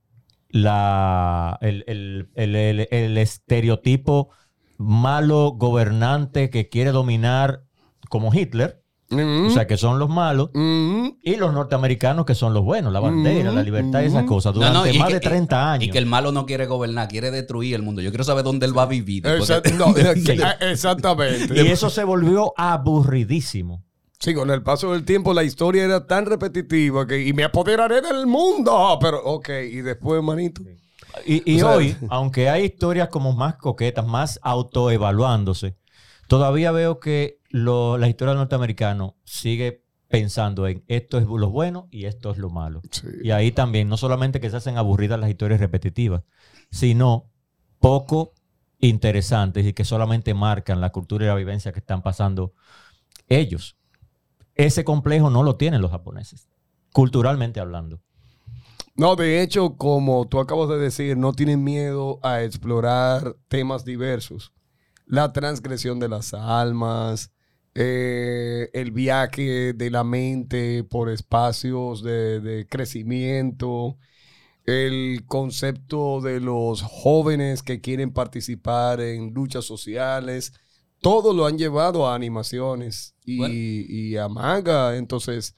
[0.49, 4.29] la, el- el- el- el estereotipo
[4.77, 7.63] malo gobernante que quiere dominar
[8.09, 8.82] como Hitler,
[9.13, 9.47] Ujú.
[9.47, 11.17] o sea, que son los malos, Ujú.
[11.21, 14.53] y los norteamericanos que son los buenos, la bandera, Mm, la libertad y esas cosas,
[14.53, 15.85] durante no, y más que- de 30 años.
[15.87, 18.01] Y que el malo no quiere gobernar, quiere destruir el mundo.
[18.01, 19.23] Yo quiero saber dónde él va a vivir.
[19.25, 20.31] Exact- no, eh, Sí.
[20.31, 21.63] eh, exactamente.
[21.63, 23.83] Y eso se volvió aburridísimo.
[24.19, 27.99] Sí, con el paso del tiempo la historia era tan repetitiva que y me apoderaré
[28.01, 28.97] del mundo.
[29.01, 30.61] Pero, ok, y después, manito.
[31.25, 35.75] Y, y O sea- hoy, aunque hay historias como más coquetas, más autoevaluándose,
[36.33, 41.87] todavía veo que lo- la historia del norteamericano sigue pensando en esto es lo bueno
[41.91, 42.81] y esto es lo malo.
[42.89, 43.07] Sí.
[43.21, 46.23] Y ahí también, no solamente que se hacen aburridas las historias repetitivas,
[46.71, 47.29] sino
[47.77, 48.33] poco
[48.79, 52.53] interesantes y que solamente marcan la cultura y la vivencia que están pasando
[53.27, 53.77] ellos.
[54.55, 56.49] Ese complejo no lo tienen los japoneses,
[56.93, 58.01] culturalmente hablando.
[58.95, 64.51] No, de hecho, como tú acabas de decir, no tienen miedo a explorar temas diversos.
[65.13, 67.31] La transgresión de las almas,
[67.75, 73.99] eh, el viaje de la mente por espacios de, de crecimiento,
[74.65, 80.51] el concepto de los jóvenes que quieren participar en luchas sociales.
[80.99, 83.53] Todo lo han llevado a animaciones y, Bueno.
[83.53, 84.97] y a manga.
[84.97, 85.55] Entonces,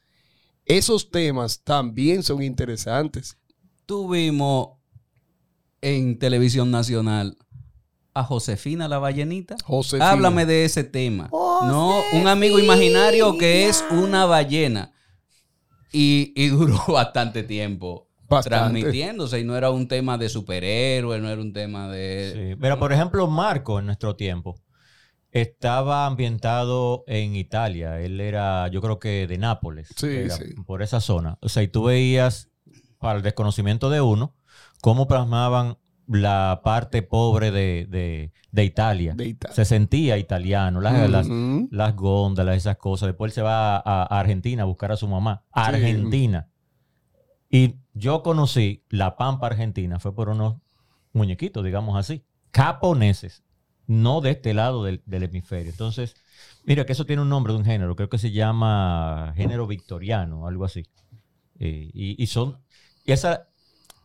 [0.66, 3.38] esos temas también son interesantes.
[3.86, 4.72] Tuvimos
[5.80, 7.38] en televisión nacional
[8.16, 9.56] a Josefina la ballenita.
[9.64, 10.10] Josefina.
[10.10, 11.30] Háblame de ese tema.
[11.32, 14.94] No, un amigo imaginario que es una ballena.
[15.92, 18.58] Y, y duró bastante tiempo Bastante.
[18.82, 19.40] transmitiéndose.
[19.42, 22.32] Y no era un tema de superhéroe, no era un tema de.
[22.34, 24.56] Sí, Pero por ejemplo, Marco en nuestro tiempo
[25.32, 28.00] estaba ambientado en Italia.
[28.00, 29.90] Él era, yo creo que de Nápoles.
[29.96, 30.54] Sí, era sí.
[30.66, 31.38] Por esa zona.
[31.42, 32.50] O sea, y tú veías,
[32.98, 34.34] para el desconocimiento de uno,
[34.82, 39.14] cómo plasmaban la parte pobre de, de- de Italia.
[39.16, 39.56] De Italia.
[39.56, 40.80] Se sentía italiano.
[40.82, 41.68] Las, las, Ujú.
[41.72, 43.08] las góndolas, esas cosas.
[43.08, 45.44] Después él se va a, a Argentina a buscar a su mamá.
[45.52, 45.76] A Sí.
[45.76, 46.48] Argentina.
[47.50, 50.56] Y yo conocí la Pampa Argentina, fue por unos
[51.14, 53.44] muñequitos, digamos así, caponeses,
[53.88, 55.70] no de este lado del, del hemisferio.
[55.72, 56.16] Entonces,
[56.66, 60.48] mira que eso tiene un nombre de un género, creo que se llama género victoriano,
[60.48, 60.86] algo así.
[61.60, 62.58] Eh, y, y son,
[63.06, 63.48] y esa,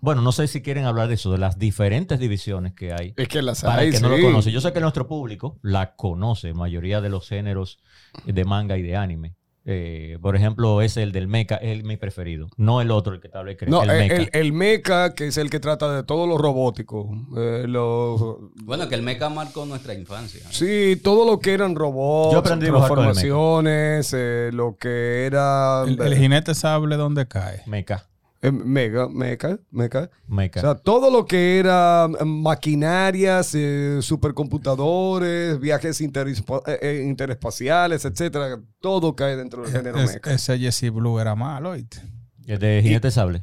[0.00, 3.14] bueno, no sé si quieren hablar de eso, de las diferentes divisiones que hay.
[3.16, 4.50] Es que las Para hay, el que no lo conoce.
[4.52, 7.78] Yo sé que nuestro público la conoce, mayoría de los géneros
[8.24, 9.34] de manga y de anime.
[9.66, 12.48] Eh, por ejemplo, es el del mecha, es mi preferido.
[12.56, 14.14] No el otro, el que te hablé, No, el el, mecha.
[14.16, 17.10] el, el mecha, que es el que trata de todo lo robótico.
[17.36, 20.40] eh, lo- Bueno, que el mecha marcó nuestra infancia.
[20.50, 26.16] sí, todo lo que eran robots, Yo aprendí transformaciones, eh, lo que era El, el
[26.16, 27.62] jinete sabe dónde cae.
[27.66, 28.06] Mecha.
[28.42, 30.11] Eh, mega, mecha, mecha.
[30.26, 30.61] Mecha.
[30.61, 38.61] O sea, todo lo que era eh, maquinarias, eh, supercomputadores, viajes interespa- eh, interespaciales, etcétera,
[38.81, 40.33] todo cae dentro del género Es- mecha.
[40.33, 41.98] ese Jesse Blue era malo, ¿oíste?
[42.46, 43.42] el de Jinete Sable.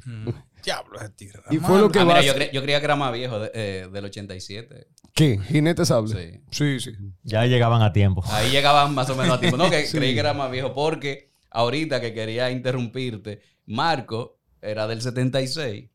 [0.65, 2.85] Diablo, ese tigre era Y fue lo que Ah, mira, yo, cre- yo creía que
[2.85, 4.87] era más viejo de- eh, del 87.
[5.13, 5.39] ¿Qué?
[5.47, 6.41] ¿Jinete sable?
[6.51, 6.91] Sí, sí.
[7.23, 8.21] Ya llegaban a tiempo.
[8.27, 9.55] Ahí llegaban más o menos a tiempo.
[9.57, 15.01] No, que creí que era más viejo porque ahorita que quería interrumpirte, Marco era del
[15.01, 15.89] 76,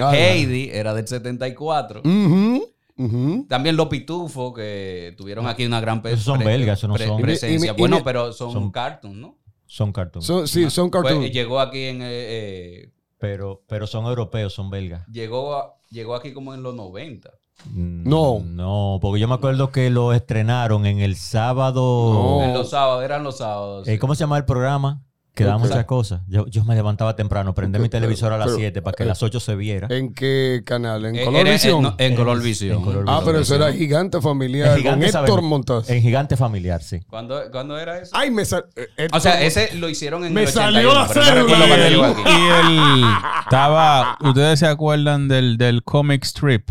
[0.00, 2.00] Ah, Heidi era del 74.
[2.04, 3.46] ujú, ujú.
[3.48, 7.06] También los pitufos que tuvieron aquí una gran pre- Esos son belgas, esos no pre-
[7.06, 7.20] son.
[7.20, 7.56] presencia.
[7.56, 9.36] Y me- y me- bueno, pero son, son- cartoons, ¿no?
[9.66, 10.26] Son cartoons.
[10.50, 11.30] Sí, son Pues, cartoons.
[11.32, 12.02] llegó aquí en...
[12.02, 15.04] eh, eh, pero, pero son europeos, son belgas.
[15.10, 17.30] llegó, a- llegó aquí como en los 90.
[17.64, 18.38] Mm, No.
[18.44, 22.12] No, porque yo me acuerdo que lo estrenaron en el sábado.
[22.14, 22.42] No.
[22.44, 23.88] En los sábados, eran los sábados.
[23.88, 23.98] Eh, sí.
[23.98, 25.02] ¿Cómo se llama el programa?
[25.38, 25.64] Que daba Ok.
[25.68, 26.20] muchas cosas.
[26.26, 29.06] Yo, yo me levantaba temprano, prendí mi televisor a las Pero- 7 para que a
[29.06, 29.86] las 8 se viera.
[29.90, 31.04] ¿En qué canal?
[31.06, 31.86] ¿En Eh, Color era- Visión?
[31.86, 32.82] En, en En- Color en Visión.
[32.84, 35.88] Color ah, pero eso era Gigante Familiar En Gigante con Héctor Montaz.
[35.90, 37.00] En Gigante Familiar, sí.
[37.08, 38.10] ¿Cuándo, cuándo era eso?
[38.14, 41.08] Ay, me sal- eh, O sea, ese lo hicieron en Me el salió 81, la
[41.08, 41.66] pero no cédula.
[41.88, 43.04] recuerdo cuándo y, el-
[43.44, 46.68] estaba, ustedes se acuerdan del, del comic strip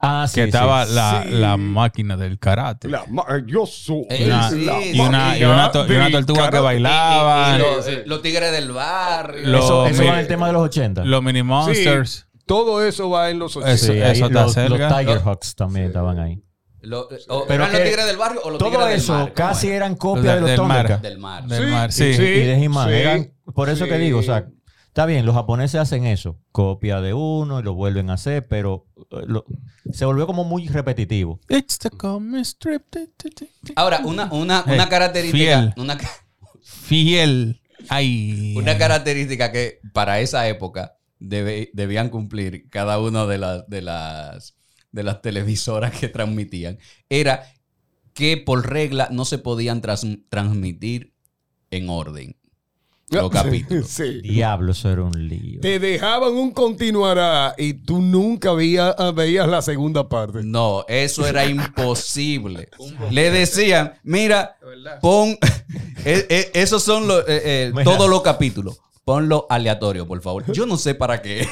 [0.00, 0.36] Ah, sí.
[0.36, 0.48] que sí.
[0.48, 1.30] estaba la, Sí.
[1.34, 2.88] la máquina del karate.
[2.88, 5.92] La ma- eh, yo soy Eh, y una, sí, la y una, y una y
[5.92, 6.60] una tortuga que karate.
[6.60, 7.56] bailaba.
[7.56, 9.58] Y los, eh, los tigres del barrio.
[9.58, 11.04] Eso, eso va en el tema de los 80.
[11.04, 12.26] Los mini monsters.
[12.46, 13.72] Todo eso va en los 80.
[13.74, 14.96] Eso- sí, eso está los, los.
[14.98, 16.42] Tiger Hawks también estaban ahí.
[16.80, 19.22] Lo- o- Pero ¿Eran los que tigres del barrio o los Todo tigres eso del
[19.24, 19.32] mar?
[19.34, 19.76] ¿Cómo casi era?
[19.76, 21.00] eran copias de- de los del.
[21.02, 21.44] Del mar.
[21.44, 22.14] Del Sí, mar, sí.
[22.14, 22.22] sí.
[22.22, 22.88] y de He-Man.
[22.88, 24.00] sí, Eran- por eso que sí.
[24.00, 24.46] digo, o sea,
[24.98, 28.88] está bien, los japoneses hacen eso, copia de uno y lo vuelven a hacer, pero
[29.12, 29.44] eh, lo-
[29.92, 31.38] se volvió como muy repetitivo.
[31.48, 31.88] It's the
[32.42, 32.82] strip.
[33.76, 35.38] Ahora, una, una, Eh, una característica.
[35.38, 35.72] fiel.
[35.76, 35.96] Una,
[36.62, 37.60] Fiel.
[37.88, 38.56] Ay.
[38.56, 44.56] una característica que para esa época debe- debían cumplir cada una de las, de las
[44.90, 47.44] de las televisoras que transmitían era
[48.14, 51.14] que por regla no se podían tras- transmitir
[51.70, 52.36] en orden
[53.10, 53.86] los capítulos.
[53.88, 54.20] Sí.
[54.22, 55.60] Diablo, eso era un lío.
[55.60, 60.40] Te dejaban un continuará y tú nunca veía- veías la segunda parte.
[60.42, 62.68] No, eso era imposible.
[63.10, 64.56] Le decían, mira,
[65.00, 65.30] pon,
[66.04, 68.78] eh, eh, esos son los, eh, eh, todos los capítulos.
[69.08, 70.44] Ponlo aleatorio, por favor.
[70.52, 71.48] Yo no sé para qué.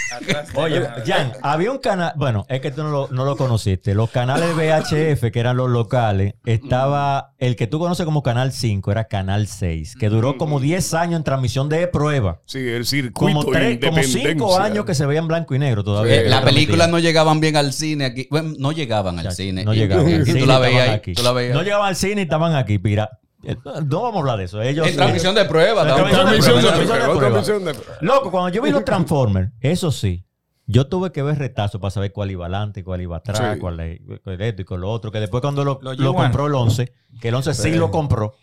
[0.54, 3.94] Oye, Jan, había un canal, bueno, es que tú no lo, no lo conociste.
[3.94, 8.92] Los canales VHF, que eran los locales, estaba el que tú conoces como Canal 5,
[8.92, 12.42] era Canal 6, que duró como 10 años en transmisión de prueba.
[12.46, 14.62] Sí, el circuito Como, tres, de como 5 independencia.
[14.62, 16.20] años que se veía en blanco y negro todavía.
[16.20, 18.28] Eh, las películas no llegaban bien al cine aquí.
[18.30, 19.64] Bueno, no llegaban al Ya, cine.
[19.64, 21.14] No llegaban y al tú cine, la veías aquí.
[21.14, 23.10] tú la veías No llegaban al cine y estaban aquí, mira.
[23.42, 24.60] No vamos a hablar de eso.
[24.62, 25.82] Ellos, En transmisión de prueba.
[25.82, 27.98] En estamos- transmisión de Transmisión de prueba, prueba, transmisión de transmisión de prueba.
[28.02, 30.26] Loco, cuando yo vi los Transformers, eso sí,
[30.66, 33.58] yo tuve que ver retazos para saber cuál iba adelante, cuál iba atrás, Sí.
[33.60, 35.10] cuál, cuál esto y con lo otro.
[35.10, 36.16] Que después cuando lo, Los lo G1.
[36.22, 37.72] compró el 11, que el 11 sí.
[37.74, 38.34] lo compró,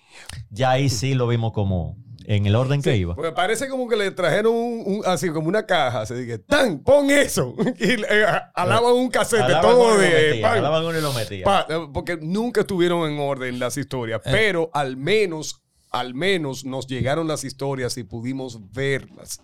[0.49, 1.95] ya ahí sí lo vimos como
[2.29, 3.15] en el orden que iba.
[3.15, 6.05] Pues parece como que le trajeron un, un- así como una caja.
[6.05, 6.79] Se dije, ¡tan!
[6.83, 7.55] ¡Pon eso!
[7.79, 10.39] Y eh, alaban un casete todo de.
[10.41, 11.43] pan, alaban uno y lo metían.
[11.45, 14.21] pa- eh, porque nunca estuvieron en orden las historias.
[14.25, 14.29] Eh.
[14.31, 19.39] Pero al menos, al menos nos llegaron las historias y pudimos verlas.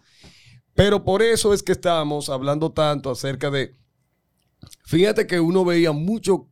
[0.75, 3.75] Pero por eso es que estamos hablando tanto acerca de.
[4.85, 6.49] Fíjate que uno veía mucho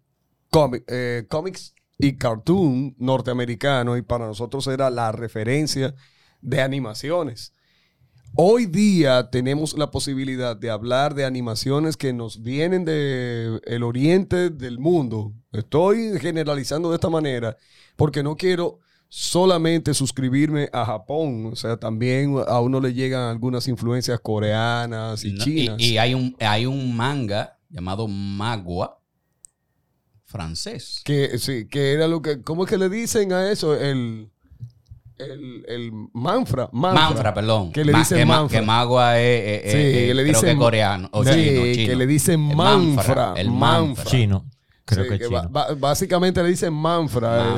[0.49, 5.93] cómic- eh, cómics y cartoon norteamericano y para nosotros era la referencia
[6.41, 7.53] de animaciones.
[8.35, 14.49] Hoy día tenemos la posibilidad de hablar de animaciones que nos vienen del el oriente
[14.49, 15.33] del mundo.
[15.51, 17.57] Estoy generalizando de esta manera
[17.97, 18.79] porque no quiero
[19.09, 21.47] solamente suscribirme a Japón.
[21.51, 25.81] O sea, también a uno le llegan algunas influencias coreanas y No, chinas.
[25.81, 28.97] y hay, un, hay un manga llamado Magua
[30.23, 31.01] francés.
[31.03, 32.41] Que, sí, que era lo que.
[32.41, 33.75] ¿Cómo es que le dicen a eso?
[33.75, 34.31] El.
[35.25, 37.03] El, el manfra, manfra.
[37.09, 37.71] Manfra, perdón.
[37.71, 38.59] Que le dicen que, ma- manfra.
[38.59, 41.09] que Magua es, Sí, es- que le creo que dicen- coreano.
[41.11, 43.79] O Sí, chino, que le dicen manfra, El manfra.
[43.87, 44.05] manfra.
[44.05, 44.45] Chino.
[44.83, 45.49] Creo Sí, que, que chino.
[45.77, 47.55] básicamente le dicen manfra.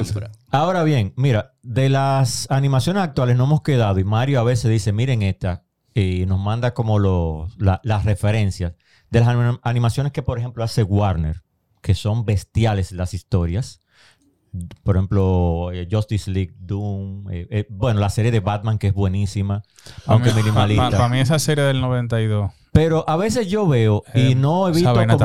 [0.52, 4.92] Ahora bien, mira, de las animaciones actuales no hemos quedado y Mario a veces dice,
[4.94, 5.64] miren esta,
[5.96, 8.74] y nos manda como lo- la- las referencias
[9.10, 11.42] de las anim- animaciones que, por ejemplo, hace Warner,
[11.82, 13.80] que son bestiales las historias.
[14.84, 18.94] Por ejemplo, eh, Justice League, Doom, eh, eh, bueno, la serie de Batman que es
[18.94, 19.64] buenísima,
[20.06, 21.10] aunque Para minimalista.
[21.10, 24.72] mí esa serie del 92, Pero a veces yo veo y Eh, no cómo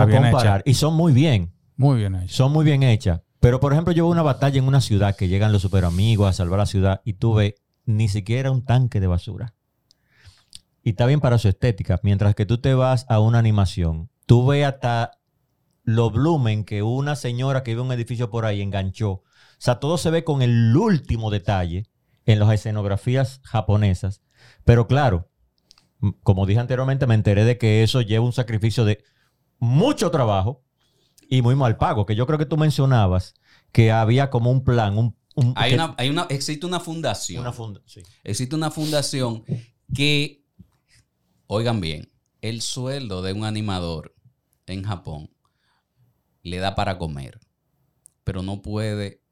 [0.07, 1.53] bien comparar, y son muy bien.
[1.76, 2.35] muy bien hecha.
[2.35, 3.20] son muy bien hechas.
[3.41, 6.29] Pero, por ejemplo, yo veo una batalla en una ciudad que llegan los super amigos
[6.29, 7.55] a salvar la ciudad y tú ves
[7.85, 9.55] ni siquiera un tanque de basura.
[10.83, 12.01] Y está bien para su estética.
[12.03, 15.12] Mientras que tú te vas a una animación, tú ves hasta
[15.91, 19.11] lo blumen que una señora que vive en un edificio por ahí enganchó.
[19.11, 19.24] O
[19.59, 21.86] sea, todo se ve con el último detalle
[22.26, 24.20] en las escenografías japonesas.
[24.64, 25.30] Pero claro,
[26.22, 29.03] como dije anteriormente, me enteré de que eso lleva un sacrificio de
[29.59, 30.62] mucho trabajo
[31.30, 32.05] y muy mal pago.
[32.05, 33.32] Que yo creo que tú mencionabas
[33.72, 37.41] que había como un plan, un, un- Hay que- una, hay una, existe una fundación.
[37.41, 38.03] una funda- sí.
[38.24, 39.43] Existe una fundación
[39.95, 40.45] que,
[41.47, 42.12] oigan bien,
[42.43, 44.14] el sueldo de un animador
[44.66, 45.30] en Japón
[46.49, 47.38] le da para comer,
[48.24, 49.22] pero no puede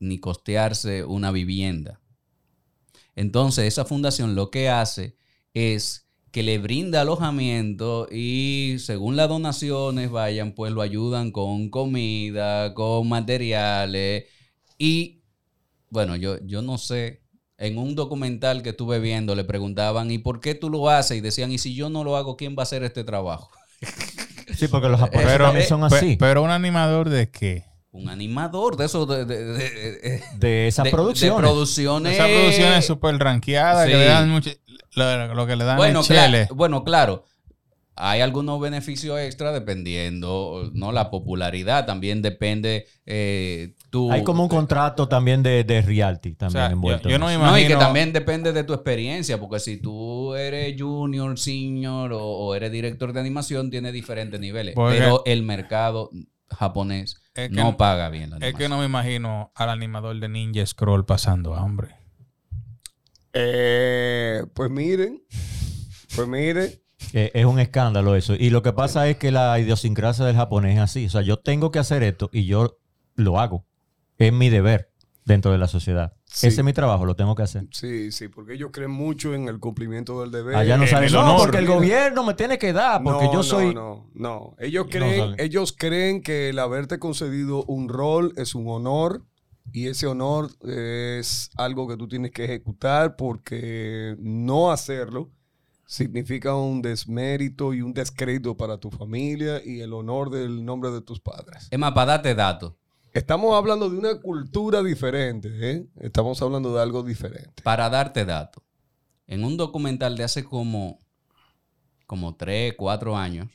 [0.00, 2.00] ni costearse una vivienda.
[3.16, 5.16] Entonces, esa fundación lo que hace
[5.52, 12.74] es que le brinda alojamiento y según las donaciones vayan, pues lo ayudan con comida,
[12.74, 14.26] con materiales
[14.78, 15.18] y
[15.90, 17.22] bueno, yo, yo no sé.
[17.56, 21.18] En un documental que estuve viendo le preguntaban, ¿y por qué tú lo haces?
[21.18, 23.50] Y decían, ¿y si yo no lo hago, quién va a hacer este trabajo?
[24.56, 26.16] Sí, porque los japoneses Pero, también son así.
[26.18, 27.64] pero un animador de qué?
[27.90, 31.36] Un animador de esos, de, de- de- de- de esas de- producciones.
[31.36, 32.12] de producciones.
[32.14, 33.98] Esa producción es súper ranqueada, que sí.
[33.98, 34.50] le dan mucho,
[34.94, 36.48] lo, lo que le dan bueno, chele.
[36.48, 37.24] cla- bueno, claro.
[38.00, 40.92] Hay algunos beneficios extra dependiendo, ¿no?
[40.92, 42.86] La popularidad también depende.
[43.06, 47.08] eh, tú, Hay como un contrato también de, de reality O también sea, envuelto.
[47.08, 47.40] yo no me eso.
[47.40, 47.58] imagino...
[47.58, 52.22] No, y que también depende de tu experiencia, porque si tú eres junior, senior o,
[52.22, 54.74] o eres director de animación, tiene diferentes niveles.
[54.74, 56.10] Porque- Pero el mercado
[56.50, 58.58] japonés Es que no no- paga bien la Es animación.
[58.58, 61.96] que no me imagino al animador de Ninja Scroll pasando hambre.
[63.32, 65.22] Eh, pues miren,
[66.14, 66.70] pues miren.
[67.12, 68.34] Eh, es un escándalo eso.
[68.34, 71.06] Y lo que pasa es que la idiosincrasia del japonés es así.
[71.06, 72.78] O sea, yo tengo que hacer esto y yo
[73.14, 73.64] lo hago.
[74.18, 74.90] Es mi deber
[75.24, 76.12] dentro de la sociedad.
[76.24, 76.46] Sí.
[76.48, 77.66] Ese es mi trabajo, lo tengo que hacer.
[77.70, 80.56] Sí, sí, porque ellos creen mucho en el cumplimiento del deber.
[80.56, 81.40] Allá no en sale, el no, honor.
[81.40, 83.74] porque el gobierno me tiene que dar, porque No, yo no, soy...
[83.74, 85.44] No, no, Ellos No creen, sale.
[85.44, 89.22] ellos creen que el haberte concedido un rol es un honor
[89.72, 95.30] y ese honor es algo que tú tienes que ejecutar porque no hacerlo
[95.88, 101.00] significa un desmérito y un descrédito para tu familia y el honor del nombre de
[101.00, 101.66] tus padres.
[101.70, 102.74] Es más, para darte datos.
[103.14, 105.88] Estamos hablando de una cultura diferente, ¿eh?
[105.96, 107.62] Estamos hablando de algo diferente.
[107.62, 108.62] Para darte datos.
[109.26, 110.98] En un documental de hace como,
[112.06, 113.48] como 3, 4 años,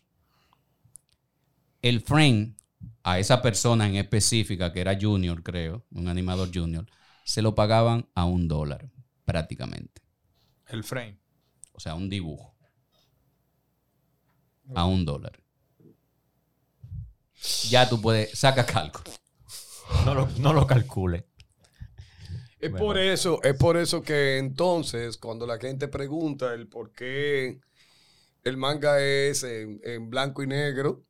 [1.83, 2.55] el frame
[3.03, 6.87] a esa persona en específica, que era junior, creo, un animador junior,
[7.25, 8.89] se lo pagaban a un dólar,
[9.23, 10.01] prácticamente.
[10.65, 11.22] El frame.
[11.73, 12.55] O sea, un dibujo.
[14.73, 15.39] A un dólar.
[17.69, 19.11] Ya tú puedes, saca cálculo.
[20.05, 21.27] No lo, no lo calcule.
[22.59, 27.59] Es por eso, es por eso que entonces, cuando la gente pregunta el por qué
[28.45, 31.03] el manga es en, en blanco y negro,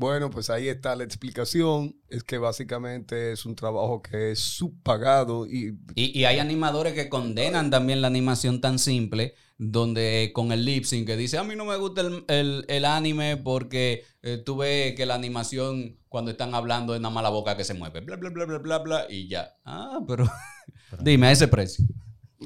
[0.00, 1.96] bueno, pues ahí está la explicación.
[2.08, 7.08] Es que básicamente es un trabajo que es subpagado y Y, y hay animadores que
[7.08, 11.54] condenan también la animación tan simple, donde con el lip sync que dice, a mí
[11.56, 16.30] no me gusta el, el- el anime porque eh, tú ves que la animación cuando
[16.30, 18.78] están hablando es nada más la boca que se mueve, bla, bla, bla, bla, bla,
[18.78, 19.54] bla, y ya.
[19.64, 20.24] Ah, pero
[21.00, 21.84] dime, a ese precio.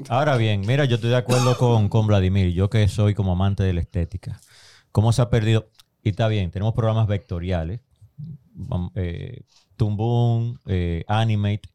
[0.08, 3.62] Ahora bien, mira, yo estoy de acuerdo con, con Vladimir, yo que soy como amante
[3.62, 4.40] de la estética.
[4.92, 5.70] ¿Cómo se ha perdido?
[6.04, 7.80] Y está bien, tenemos programas vectoriales,
[8.94, 9.42] eh,
[10.66, 11.68] eh, Animate,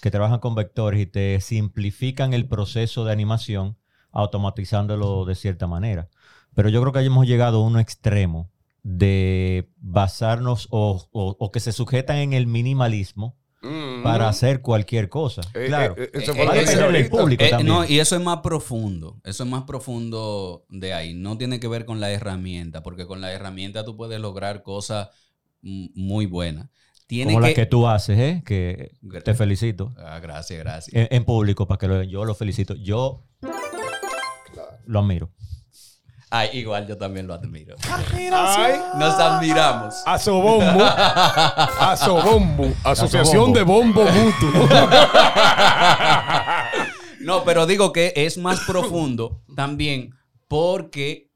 [0.00, 3.76] que trabajan con vectores y te simplifican el proceso de animación
[4.12, 6.08] automatizándolo de cierta manera.
[6.54, 8.50] Pero yo creo que hemos llegado a un extremo
[8.82, 13.36] de basarnos o, o- o que se sujetan en el minimalismo
[14.02, 15.42] Para hacer cualquier cosa.
[15.54, 15.94] Eh, claro.
[15.96, 17.66] eh, eso fue público Eh, también.
[17.68, 19.20] no, y eso es más profundo.
[19.24, 21.14] Eso es más profundo de ahí.
[21.14, 25.08] No tiene que ver con la herramienta, porque con la herramienta tú puedes lograr cosas
[25.60, 26.68] muy buenas.
[27.06, 27.50] Tiene Como que...
[27.50, 28.42] la que tú haces, ¿eh?
[28.46, 28.92] que
[29.24, 29.94] te felicito.
[29.98, 30.94] Ah, gracias, gracias.
[30.94, 32.74] En, en público, para que lo, yo lo felicito.
[32.74, 33.24] Yo
[34.86, 35.30] lo admiro.
[36.34, 37.76] Ay, igual yo también lo admiro.
[38.32, 39.96] Ay, Nos admiramos.
[40.06, 40.82] Asobombo.
[40.82, 42.72] Asobombo.
[42.84, 43.58] Asociación Asobombo.
[43.58, 44.68] de Bombo Mutuo.
[47.20, 50.12] No, pero digo que es más profundo también
[50.48, 51.30] porque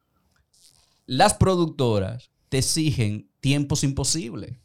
[1.04, 4.56] las productoras te exigen tiempos imposibles.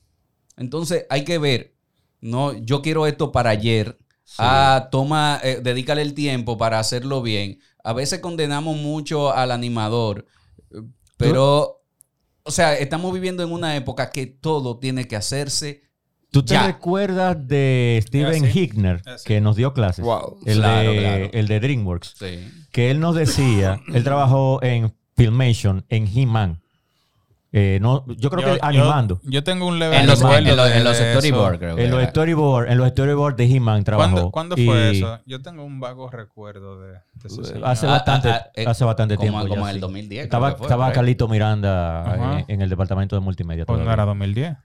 [0.58, 1.76] Entonces hay que ver,
[2.22, 4.00] no, yo quiero esto para ayer.
[4.40, 7.60] Ah, toma, eh, dedícale el tiempo para hacerlo bien.
[7.84, 10.26] A veces condenamos mucho al animador,
[11.18, 11.82] pero,
[12.44, 15.84] o sea, estamos viviendo en una época que todo tiene que hacerse
[16.34, 16.66] ¿Tú te Ya.
[16.66, 18.60] recuerdas de Steven Así.
[18.60, 19.26] Hickner, Así.
[19.28, 20.06] que nos dio clases?
[20.06, 20.40] Wow.
[20.46, 21.30] El, Claro, de, claro.
[21.34, 22.16] el de DreamWorks.
[22.18, 22.48] Sí.
[22.72, 26.61] Que él nos decía, él trabajó en Filmation, en He-Man.
[27.54, 29.20] Eh, no, yo creo que animando.
[29.24, 32.04] Yo, tengo un leve En los, en los- en los storyboard, creo que en los
[32.06, 34.32] storyboard, en los storyboard de He-Man trabajó.
[34.32, 35.20] ¿Cuándo, cuándo fue eso?
[35.26, 37.42] Yo tengo un vago recuerdo de, de eso.
[37.66, 39.48] Hace Ah, bastante, ah, ah, eh, hace bastante como- tiempo.
[39.50, 39.82] como en el sí.
[39.82, 40.92] 2010 creo Estaba, fue, estaba.
[40.94, 43.66] Carlito Miranda eh, en el departamento de multimedia.
[43.66, 44.56] Pues no era 2010.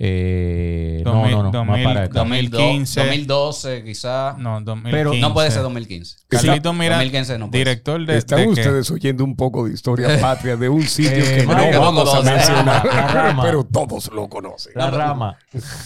[0.00, 1.64] Eh, 2000, no, no, no.
[1.64, 2.18] más 2000, para acá.
[2.20, 3.00] 2015.
[3.00, 4.36] 2012 quizá.
[4.38, 4.90] No, 2015.
[4.96, 6.16] Pero- No puede ser 2015.
[6.28, 9.74] Carlito Miranda, 2015 no puede director de, Están de que- ustedes oyendo un poco de
[9.74, 13.42] historia patria de un sitio Eh, que no Mike, vamos a mencionar, la rama.
[13.46, 14.72] pero todos lo conocen.
[14.76, 15.36] La rama.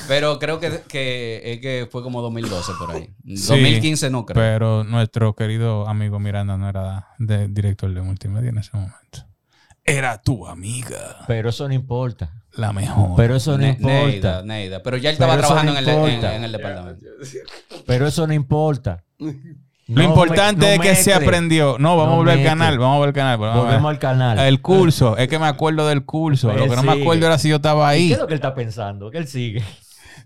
[0.09, 3.09] Pero creo que, que, es que fue como 2012 por ahí.
[3.25, 4.35] Sí, 2015 no creo.
[4.35, 9.25] Pero nuestro querido amigo Miranda no era de, director de multimedia en ese momento.
[9.85, 11.25] Era tu amiga.
[11.27, 12.33] Pero eso no importa.
[12.55, 13.11] La mejor.
[13.17, 13.89] Pero eso no Ne- importa.
[14.05, 14.83] Neida, Neida.
[14.83, 16.37] Pero ya él estaba trabajando no en, el, en- importa.
[16.37, 17.07] en el departamento.
[17.87, 19.03] Pero eso no importa.
[19.89, 21.77] Lo importante me- es que se aprendió.
[21.79, 22.51] No, vamos No a volver al mezcle.
[22.51, 22.79] canal.
[22.79, 23.39] Vamos a volver al canal.
[23.41, 23.63] ver.
[23.65, 24.39] Volvemos al canal.
[24.39, 25.17] El curso.
[25.17, 26.53] Es que me acuerdo del curso.
[26.53, 28.09] Lo Él que no me acuerdo era si yo estaba ¿Y ahí.
[28.09, 29.11] ¿Qué es lo que él está pensando?
[29.11, 29.63] Que él sigue.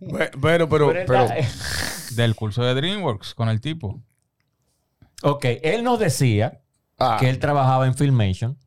[0.00, 1.26] Bueno, pero, pero, Pero
[2.16, 4.02] Del curso de DreamWorks con el tipo.
[5.22, 6.60] ok, él nos decía
[6.98, 8.58] ah, que él trabajaba en Filmation,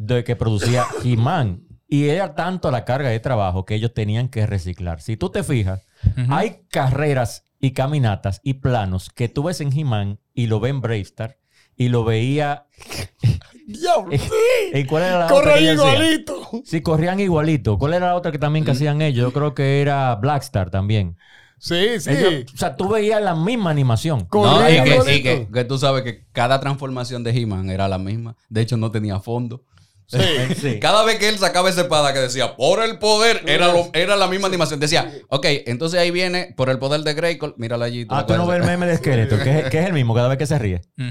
[0.00, 1.62] de que producía He-Man.
[1.86, 5.00] Y era tanto la carga de trabajo que ellos tenían que reciclar.
[5.00, 5.82] Si tú te fijas,
[6.28, 10.80] hay carreras y caminatas y planos que tú ves en He-Man y lo ves en
[10.80, 11.38] Bravestar
[11.76, 12.66] y lo veía.
[13.66, 14.16] diablo,
[14.72, 16.48] ¿En cuál era la corre igualito.
[16.64, 17.76] Sí, corrían igualito.
[17.78, 19.22] ¿Cuál era la otra que también que hacían ellos?
[19.22, 21.16] Yo creo que era Blackstar también.
[21.58, 22.10] Sí, sí.
[22.10, 24.20] Ellos- o sea, tú veías la misma animación.
[24.20, 27.86] No, Correcto, y, que, y que- que tú sabes que cada transformación de He-Man era
[27.88, 28.36] la misma.
[28.48, 29.64] De hecho, no tenía fondo.
[30.60, 30.80] Sí.
[30.80, 34.16] Cada vez que él sacaba esa espada que decía por el poder, era, lo- era
[34.16, 34.80] la misma animación.
[34.80, 37.54] Decía, ok, entonces ahí viene por el poder de Grayskull.
[37.56, 38.06] Mírala allí.
[38.08, 40.28] Ah, tú no ves el meme de esqueleto, que es, que es el mismo cada
[40.28, 40.80] vez que se ríe.
[40.96, 41.04] Sí,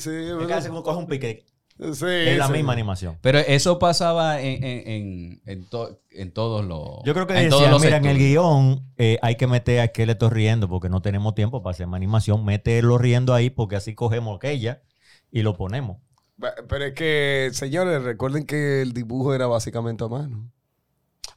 [0.00, 0.10] sí,
[0.40, 1.44] Es que hace como coge un pique.
[1.78, 2.52] sí, Es la sí.
[2.52, 3.18] misma animación.
[3.22, 7.02] Pero eso pasaba en, en, en, en to- en todos los.
[7.04, 8.30] Yo creo que en todos decía, los mira, en el sectores".
[8.30, 11.96] guion eh, hay que meter a Esqueleto riendo porque no tenemos tiempo para hacer más
[11.98, 12.44] animación.
[12.44, 14.82] Mételo riendo ahí porque así cogemos aquella
[15.30, 15.98] y lo ponemos.
[16.40, 20.50] Pe- Pero es que, señores, recuerden que el dibujo era básicamente a mano.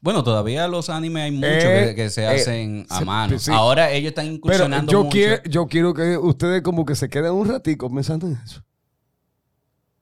[0.02, 3.38] Bueno, todavía los animes hay muchos Eh, que, que se eh, hacen a mano.
[3.38, 3.52] sí.
[3.54, 5.10] Ahora ellos están Pero incursionando yo mucho.
[5.12, 8.64] quiero, yo quiero que ustedes como que se queden un ratico pensando en eso.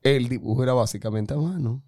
[0.03, 1.81] El dibujo era básicamente a mano.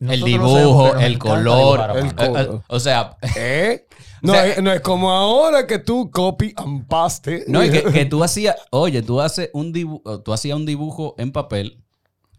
[0.00, 1.58] el Nosotros dibujo, sabemos, pero el color.
[1.80, 2.32] dibujar el mano.
[2.32, 3.86] co- Eh, o sea, ¿Eh?
[4.22, 7.44] No, O sea, es, no es como ahora que tú copy and paste.
[7.46, 11.14] no, y que, que tú hacías, oye, tú haces un dibujo, tú hacías un dibujo
[11.18, 11.83] en papel,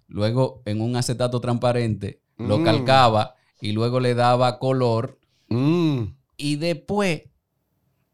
[0.08, 2.64] luego en un acetato transparente, lo Mm.
[2.64, 6.04] calcaba y luego le daba color Mm.
[6.38, 7.24] y después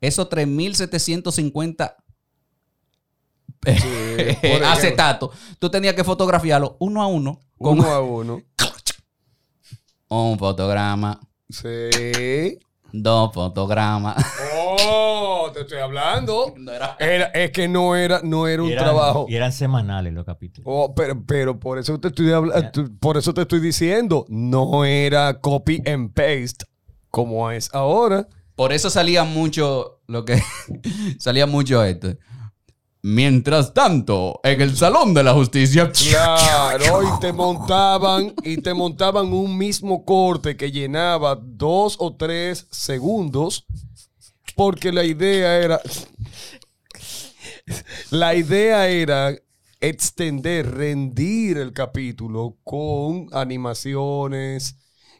[0.02, 1.98] esos 3750
[3.60, 4.68] por ejemplo.
[4.68, 5.30] acetatos,
[5.60, 8.42] tú tenías que fotografiarlo uno a uno con Uno a uno.
[10.10, 11.20] un fotograma,
[11.50, 12.58] Sí.
[12.94, 14.16] Dos fotogramas.
[14.94, 16.54] Oh, te estoy hablando.
[16.58, 19.26] No era- Era, es que no era, no era un Y eran- trabajo.
[19.28, 20.66] Y eran semanales los capítulos.
[20.70, 25.40] Oh, pero, pero por eso te estoy habla- por eso te estoy diciendo, no era
[25.40, 26.66] copy and paste
[27.10, 28.28] como es ahora.
[28.56, 30.42] Por eso salía mucho lo que
[31.20, 32.10] salía mucho esto.
[33.04, 35.92] Mientras tanto, en el salón de la justicia.
[35.92, 42.68] Claro, y te montaban y te montaban un mismo corte que llenaba dos o tres
[42.70, 43.66] segundos
[44.56, 45.82] porque la idea era
[48.12, 49.36] La idea era
[49.80, 54.76] extender, rendir el capítulo con animaciones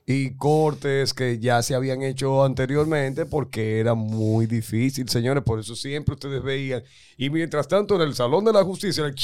[0.08, 5.44] y cortes que ya se habían hecho anteriormente porque era muy difícil, señores.
[5.44, 6.84] Por eso siempre ustedes veían.
[7.18, 9.16] Y mientras tanto, en el Salón de la Justicia, el-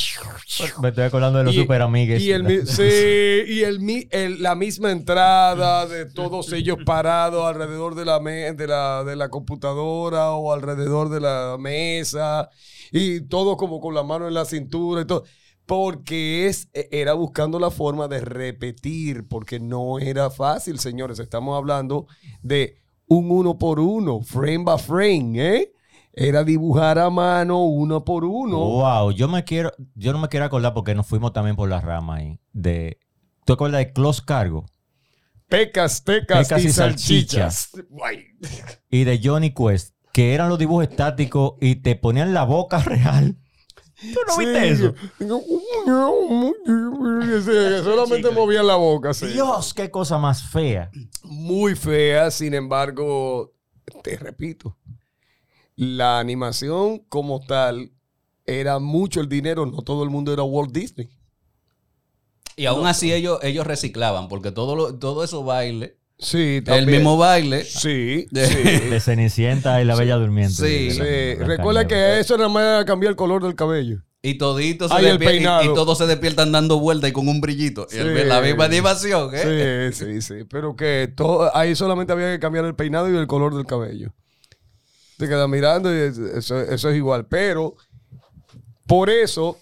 [0.82, 2.22] Me estoy acordando de los y- super amigues.
[2.22, 8.06] Y, el, sí, y el, el- la misma entrada de todos ellos parados alrededor de
[8.06, 12.50] la, me- de, la, de la computadora o alrededor de la mesa
[12.92, 15.24] y todo como con la mano en la cintura y todo.
[15.68, 21.20] Porque es, e- era buscando la forma de repetir, porque no era fácil, señores.
[21.20, 22.07] Estamos hablando
[22.41, 25.74] de un uno por uno, frame by frame, ¿eh?
[26.13, 28.57] Era dibujar a mano uno por uno.
[28.57, 31.80] Wow, yo me quiero, yo no me quiero acordar porque nos fuimos también por la
[31.80, 32.39] rama ahí.
[32.53, 32.97] De,
[33.45, 34.65] ¿Tú acuerdas de Close Cargo?
[35.47, 37.70] Pecas, pecas, Pecas y y salchichas.
[37.89, 38.26] Guay.
[38.89, 43.38] Y de Johnny Quest, que eran los dibujos estáticos y te ponían la boca real.
[44.00, 44.93] ¿Tú no viste eso?
[47.41, 49.28] Sí, solamente movían la boca, sí.
[49.28, 50.91] Dios, qué cosa más fea.
[51.24, 53.54] Muy fea, sin embargo,
[54.04, 54.78] te repito,
[55.76, 57.91] la animación como tal
[58.45, 61.10] era mucho el dinero, no todo el mundo era Walt Disney.
[62.56, 66.89] Y aún así ellos, ellos reciclaban, porque todo, lo, todo eso baile, Sí, el también.
[66.89, 68.55] mismo baile, Sí, De- sí.
[68.89, 70.55] De Cenicienta y la Bella Durmiente.
[70.55, 70.91] Sí.
[70.91, 70.97] sí.
[70.99, 74.01] la- de la Recuerda que eso nada más cambiar el color del cabello.
[74.24, 75.38] y toditos se Ay, el y-
[75.70, 77.88] y, todos se despiertan dando vueltas y con un brillito.
[77.91, 78.24] Y el- Sí.
[78.26, 79.91] la misma animación, ¿eh?
[79.93, 80.43] Sí, sí, sí.
[80.49, 84.13] Pero que todo, ahí solamente había que cambiar el peinado y el color del cabello.
[85.18, 87.28] Te quedas mirando y es- eso, eso es igual.
[87.28, 87.76] Pero
[88.88, 89.59] por eso,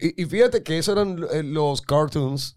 [0.00, 2.56] y, y fíjate que esos eran eh, los cartoons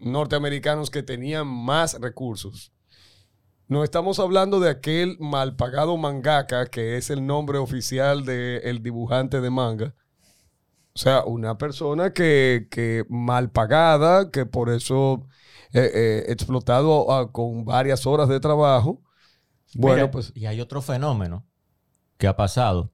[0.00, 2.72] norteamericanos que tenían más recursos.
[3.66, 9.40] No estamos hablando de aquel mal pagado mangaka, que es el nombre oficial del dibujante
[9.40, 9.94] de manga.
[10.94, 15.26] O sea, una persona que, que mal pagada, que por eso
[15.72, 19.02] eh, eh, explotado con varias horas de trabajo.
[19.74, 21.46] Bueno, Mira, pues Y hay otro fenómeno
[22.16, 22.90] que ha pasado.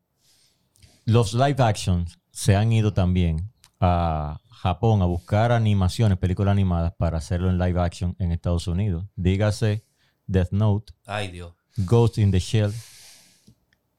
[1.05, 7.19] Los live actions se han ido también a Japón a buscar animaciones, películas animadas para
[7.19, 9.05] hacerlo en live action en Estados Unidos.
[9.15, 9.85] Dígase
[10.27, 11.53] Death Note, Ay, Dios.
[11.77, 12.73] Ghost in the Shell,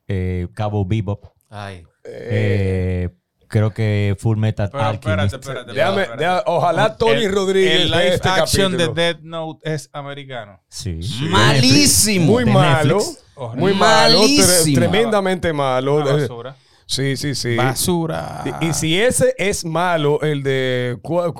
[0.08, 1.84] eh, Cabo Bebop, Ay.
[2.02, 3.10] eh,
[3.46, 5.34] creo que Full Metal Pero Alchemist.
[5.34, 5.72] espérate.
[5.72, 6.24] déjame, espérate.
[6.24, 8.94] deja- ojalá Tony El- Rodríguez El live este action capítulo.
[8.94, 10.60] de Death Note es americano.
[10.68, 10.98] Sí.
[11.30, 12.32] Malísimo.
[12.32, 13.24] Muy malo, Netflix.
[13.54, 14.74] muy malo, tre- Malísimo.
[14.80, 15.94] tremendamente malo.
[15.96, 16.56] Una basura.
[16.86, 17.56] Sí, sí, sí.
[17.56, 18.44] Basura.
[18.60, 20.98] Y, si ese es malo, el de.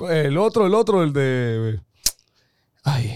[0.09, 1.79] El otro, el otro, el de.
[2.83, 3.11] Ay.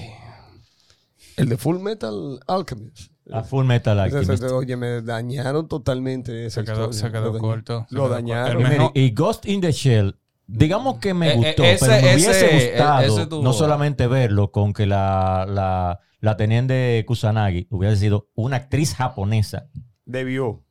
[1.38, 3.12] El de Full Metal Alchemist.
[3.32, 4.44] A Full Metal Alchemist.
[4.44, 7.00] Oye, me dañaron totalmente esa Se quedó, historia.
[7.00, 7.50] se quedó Lo dañaron.
[7.50, 7.88] corto.
[7.90, 8.64] Lo dañaron.
[8.64, 8.92] corto.
[8.96, 10.16] Y Ghost in the Shell,
[10.48, 13.54] digamos que me Eh, gustó, eh, ese- pero me ese- hubiese eh, gustado ese no
[13.54, 19.68] solamente verlo con que la, la, la teniente Kusanagi hubiese sido una actriz japonesa
[20.06, 20.64] Debió.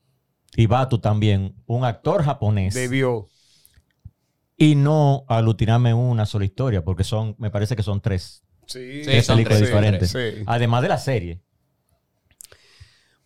[0.56, 3.28] Y Batu también, un actor japonés, Debió.
[4.56, 9.02] y no aglutinarme en una sola historia, porque son, me parece que son tres, Sí,
[9.04, 10.10] Sí, son películas tres, diferentes.
[10.10, 10.42] sí.
[10.46, 11.40] Además de la serie.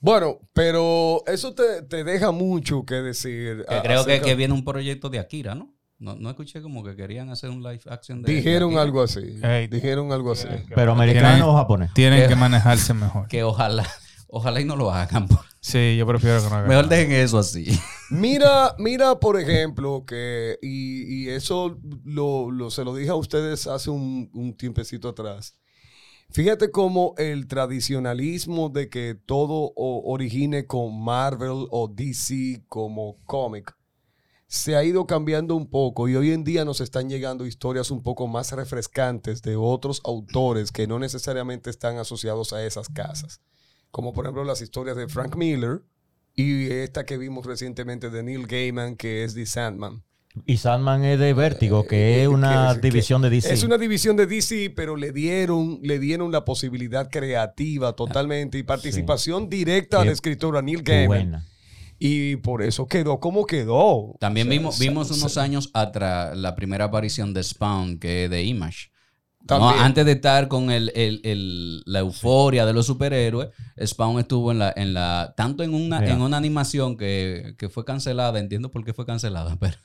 [0.00, 3.64] Bueno, pero eso te, te deja mucho que decir.
[3.68, 5.74] Que creo que, viene un proyecto de Akira, ¿no?
[5.98, 6.14] ¿no?
[6.16, 9.38] No escuché como que querían hacer un live action de Dijeron algo así.
[9.42, 9.66] Hey.
[9.68, 10.48] Dijeron algo así.
[10.74, 11.92] Pero americano o japonés.
[11.94, 13.28] Tienen Que- que manejarse mejor.
[13.28, 13.86] Que ojalá,
[14.34, 15.26] ojalá y no lo hagan.
[15.28, 17.66] por- Sí, yo prefiero que no hagan Mejor dejen eso así.
[18.10, 23.66] Mira, mira, por ejemplo, que, y, y eso lo, lo- se lo dije a ustedes
[23.66, 25.54] hace un, un tiempecito atrás.
[26.30, 33.74] Fíjate cómo el tradicionalismo de que todo o- origine con Marvel o DC como cómic
[34.46, 38.02] se ha ido cambiando un poco y hoy en día nos están llegando historias un
[38.02, 43.40] poco más refrescantes de otros autores que no necesariamente están asociados a esas casas.
[43.94, 45.82] Como por ejemplo las historias de Frank Miller
[46.34, 50.02] y esta que vimos recientemente de Neil Gaiman que es The Sandman.
[50.46, 53.52] Y Sandman es de Vértigo, que Eh, es una que- división de DC.
[53.54, 58.64] Es una división de DC, pero le dieron, le dieron la posibilidad creativa totalmente y
[58.64, 61.06] participación directa al escritor a Neil Gaiman.
[61.06, 61.46] buena.
[62.00, 64.16] Y por eso quedó como quedó.
[64.18, 68.30] También O sea, vimos, vimos unos años atrás la primera aparición de Spawn, que es
[68.30, 68.90] de Image.
[69.48, 73.50] Antes de estar con el, el- el- la euforia de los superhéroes,
[73.84, 76.12] Spawn estuvo en la, en la, tanto en una, Mira.
[76.14, 79.76] en una animación que, que fue cancelada, entiendo por qué fue cancelada, pero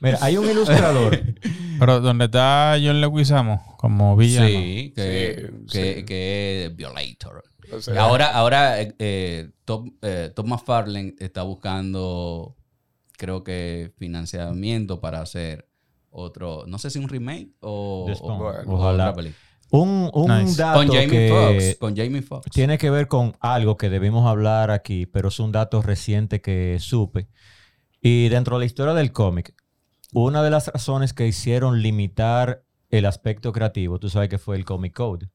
[0.00, 1.18] Mira, hay un ilustrador.
[1.78, 4.46] Pero donde está John Leguizamo como villano.
[4.48, 6.04] sí, que, Sí, que, sí.
[6.04, 7.42] que es Violator.
[7.72, 12.54] o sea, Y ahora, ahora eh, eh, Tom, eh, Tom McFarlane está buscando
[13.16, 15.68] creo que, financiamiento para hacer
[16.10, 18.32] otro, no sé si un remake o, De Spawn.
[18.32, 19.04] o- Bueno, o ojalá.
[19.10, 19.44] otra película.
[19.72, 20.60] Un, un Nice.
[20.60, 21.76] dato Con Jamie que Foxx.
[21.78, 22.50] Con Jamie Foxx.
[22.50, 26.78] tiene que ver con algo que debimos hablar aquí, pero es un dato reciente que
[26.80, 27.28] supe.
[28.02, 29.54] Y dentro de la historia del cómic,
[30.12, 34.64] una de las razones que hicieron limitar el aspecto creativo, tú sabes que fue el
[34.64, 35.28] Comic Code.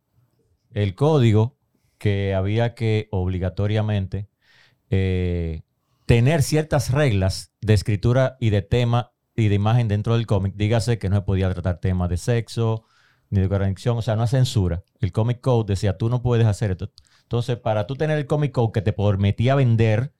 [0.71, 1.57] El código
[1.97, 4.27] que había que obligatoriamente
[4.89, 5.61] eh,
[6.05, 10.55] tener ciertas reglas de escritura y de tema y de imagen dentro del cómic.
[10.55, 12.85] Dígase que no se podía tratar temas de sexo,
[13.29, 14.83] ni de conexión, o sea, no hay censura.
[14.99, 16.91] El Comic Code decía, tú no puedes hacer esto.
[17.23, 20.13] Entonces, para tú tener el Comic Code que te permitía vender,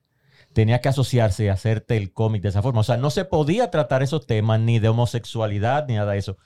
[0.52, 2.80] tenía que asociarse y hacerte el cómic de esa forma.
[2.80, 6.36] O sea, no se podía tratar esos temas ni de homosexualidad ni nada de eso.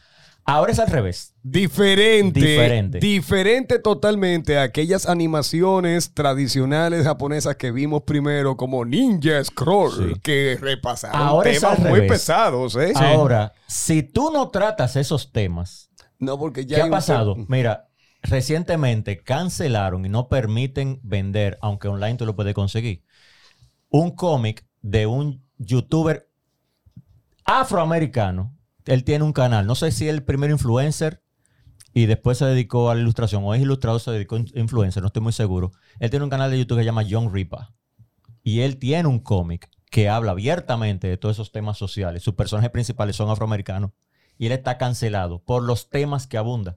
[0.45, 1.35] Ahora es al revés.
[1.43, 2.99] Diferente, Diferente.
[2.99, 3.79] diferente.
[3.79, 10.21] totalmente a aquellas animaciones tradicionales japonesas que vimos primero como Ninja Scroll, Sí.
[10.21, 12.13] que repasaron Ahora es temas al muy revés.
[12.13, 12.93] pesados, ¿eh?
[12.97, 17.37] Ahora, si tú no tratas esos temas, No, porque ya ¿qué ha un- pasado?
[17.49, 17.89] Mira,
[18.23, 23.05] recientemente cancelaron y no permiten vender, aunque online tú lo puedes conseguir,
[23.89, 26.29] un cómic de un youtuber
[27.45, 28.57] afroamericano.
[28.91, 31.23] Él tiene un canal, no sé si es el primer influencer
[31.95, 35.07] y después se dedicó a la ilustración, o es ilustrador, se dedicó a influencer, no
[35.07, 35.71] estoy muy seguro.
[35.99, 37.73] Él tiene un canal de YouTube que se llama John Ripa.
[38.43, 42.23] Y él tiene un cómic que habla abiertamente de todos esos temas sociales.
[42.23, 43.91] Sus personajes principales son afroamericanos.
[44.39, 46.77] Y él está cancelado por los temas que abunda.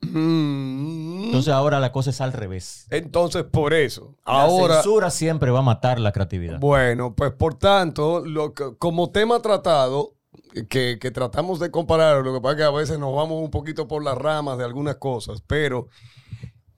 [0.00, 1.24] Mm.
[1.26, 2.86] Entonces ahora la cosa es al revés.
[2.90, 4.74] Entonces, por eso, La ahora...
[4.76, 6.58] censura siempre va a matar la creatividad.
[6.58, 10.14] Bueno, pues por tanto, lo que- como tema tratado,
[10.68, 13.88] que, tratamos de comparar, lo que pasa es que a veces nos vamos un poquito
[13.88, 15.88] por las ramas de algunas cosas, pero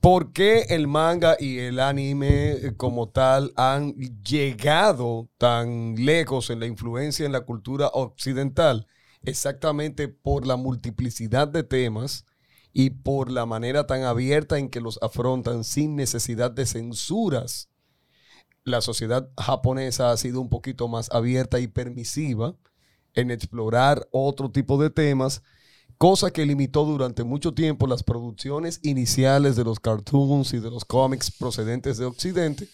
[0.00, 6.66] ¿por qué el manga y el anime como tal han llegado tan lejos en la
[6.66, 8.86] influencia en la cultura occidental?
[9.22, 12.24] Exactamente por la multiplicidad de temas
[12.72, 17.68] y por la manera tan abierta en que los afrontan sin necesidad de censuras
[18.64, 22.54] la sociedad japonesa ha sido un poquito más abierta y permisiva
[23.14, 25.42] en explorar otro tipo de temas,
[25.98, 30.84] cosa que limitó durante mucho tiempo las producciones iniciales de los cartoons y de los
[30.84, 32.68] cómics procedentes de Occidente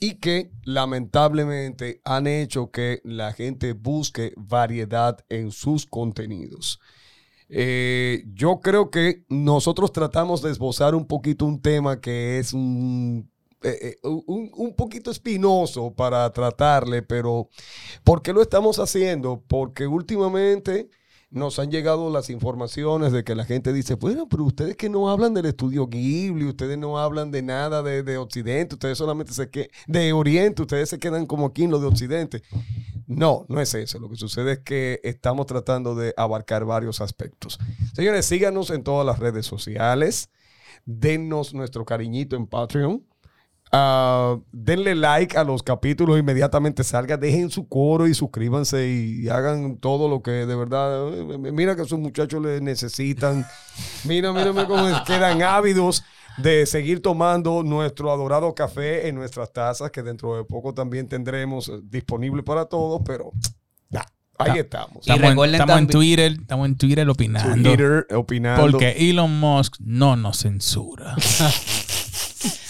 [0.00, 6.80] y que lamentablemente han hecho que la gente busque variedad en sus contenidos.
[7.50, 13.29] Eh, yo creo que nosotros tratamos de esbozar un poquito un tema que es un,
[13.62, 17.48] eh, eh, un, un poquito espinoso para tratarle, pero
[18.04, 19.42] ¿por qué lo estamos haciendo?
[19.46, 20.88] Porque últimamente
[21.30, 25.08] nos han llegado las informaciones de que la gente dice, bueno, pero ustedes que no
[25.08, 29.48] hablan del estudio Ghibli, ustedes no hablan de nada de, de Occidente, ustedes solamente se
[29.48, 32.42] que de Oriente, ustedes se quedan como aquí en lo de Occidente.
[33.06, 33.98] No, no es eso.
[33.98, 37.58] Lo que sucede es que estamos tratando de abarcar varios aspectos.
[37.92, 40.30] Señores, síganos en todas las redes sociales.
[40.84, 43.04] Denos nuestro cariñito en Patreon.
[43.72, 47.16] Ah, denle like a los capítulos inmediatamente salga.
[47.16, 51.08] Dejen su coro y suscríbanse y, y hagan todo lo que de verdad.
[51.12, 53.46] eh, Mira que esos muchachos le necesitan.
[54.04, 56.02] Mira, mira, mira cómo quedan ávidos
[56.36, 61.68] de seguir tomando nuestro adorado café en nuestras tazas, que dentro de poco también tendremos
[61.68, 63.30] eh, disponible para todos, pero
[63.90, 64.02] nah,
[64.38, 65.06] ahí estamos.
[65.06, 67.68] Y Estamos, en, estamos en Twitter, estamos en Twitter opinando.
[67.68, 68.62] Twitter opinando.
[68.62, 71.14] Porque Elon Musk no nos censura.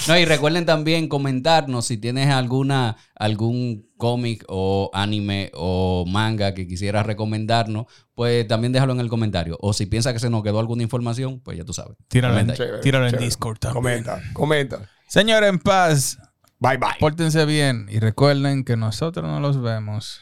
[0.09, 6.67] No, y recuerden también comentarnos si tienes alguna, algún cómic o anime o manga que
[6.67, 9.59] quisieras recomendarnos, pues también déjalo en el comentario.
[9.61, 11.97] O si piensas que se nos quedó alguna información, pues ya tú sabes.
[12.09, 12.53] Tíralo, en.
[12.55, 13.19] Chévere, tíralo en.
[13.19, 14.05] Discord también.
[14.05, 14.91] Comenta, comenta.
[15.07, 16.19] Señor en paz,
[16.59, 16.97] Bye bye.
[16.99, 20.21] pórtense bien y recuerden que nosotros no los vemos,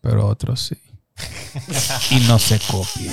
[0.00, 0.76] pero otros sí.
[2.10, 3.12] y no se copien.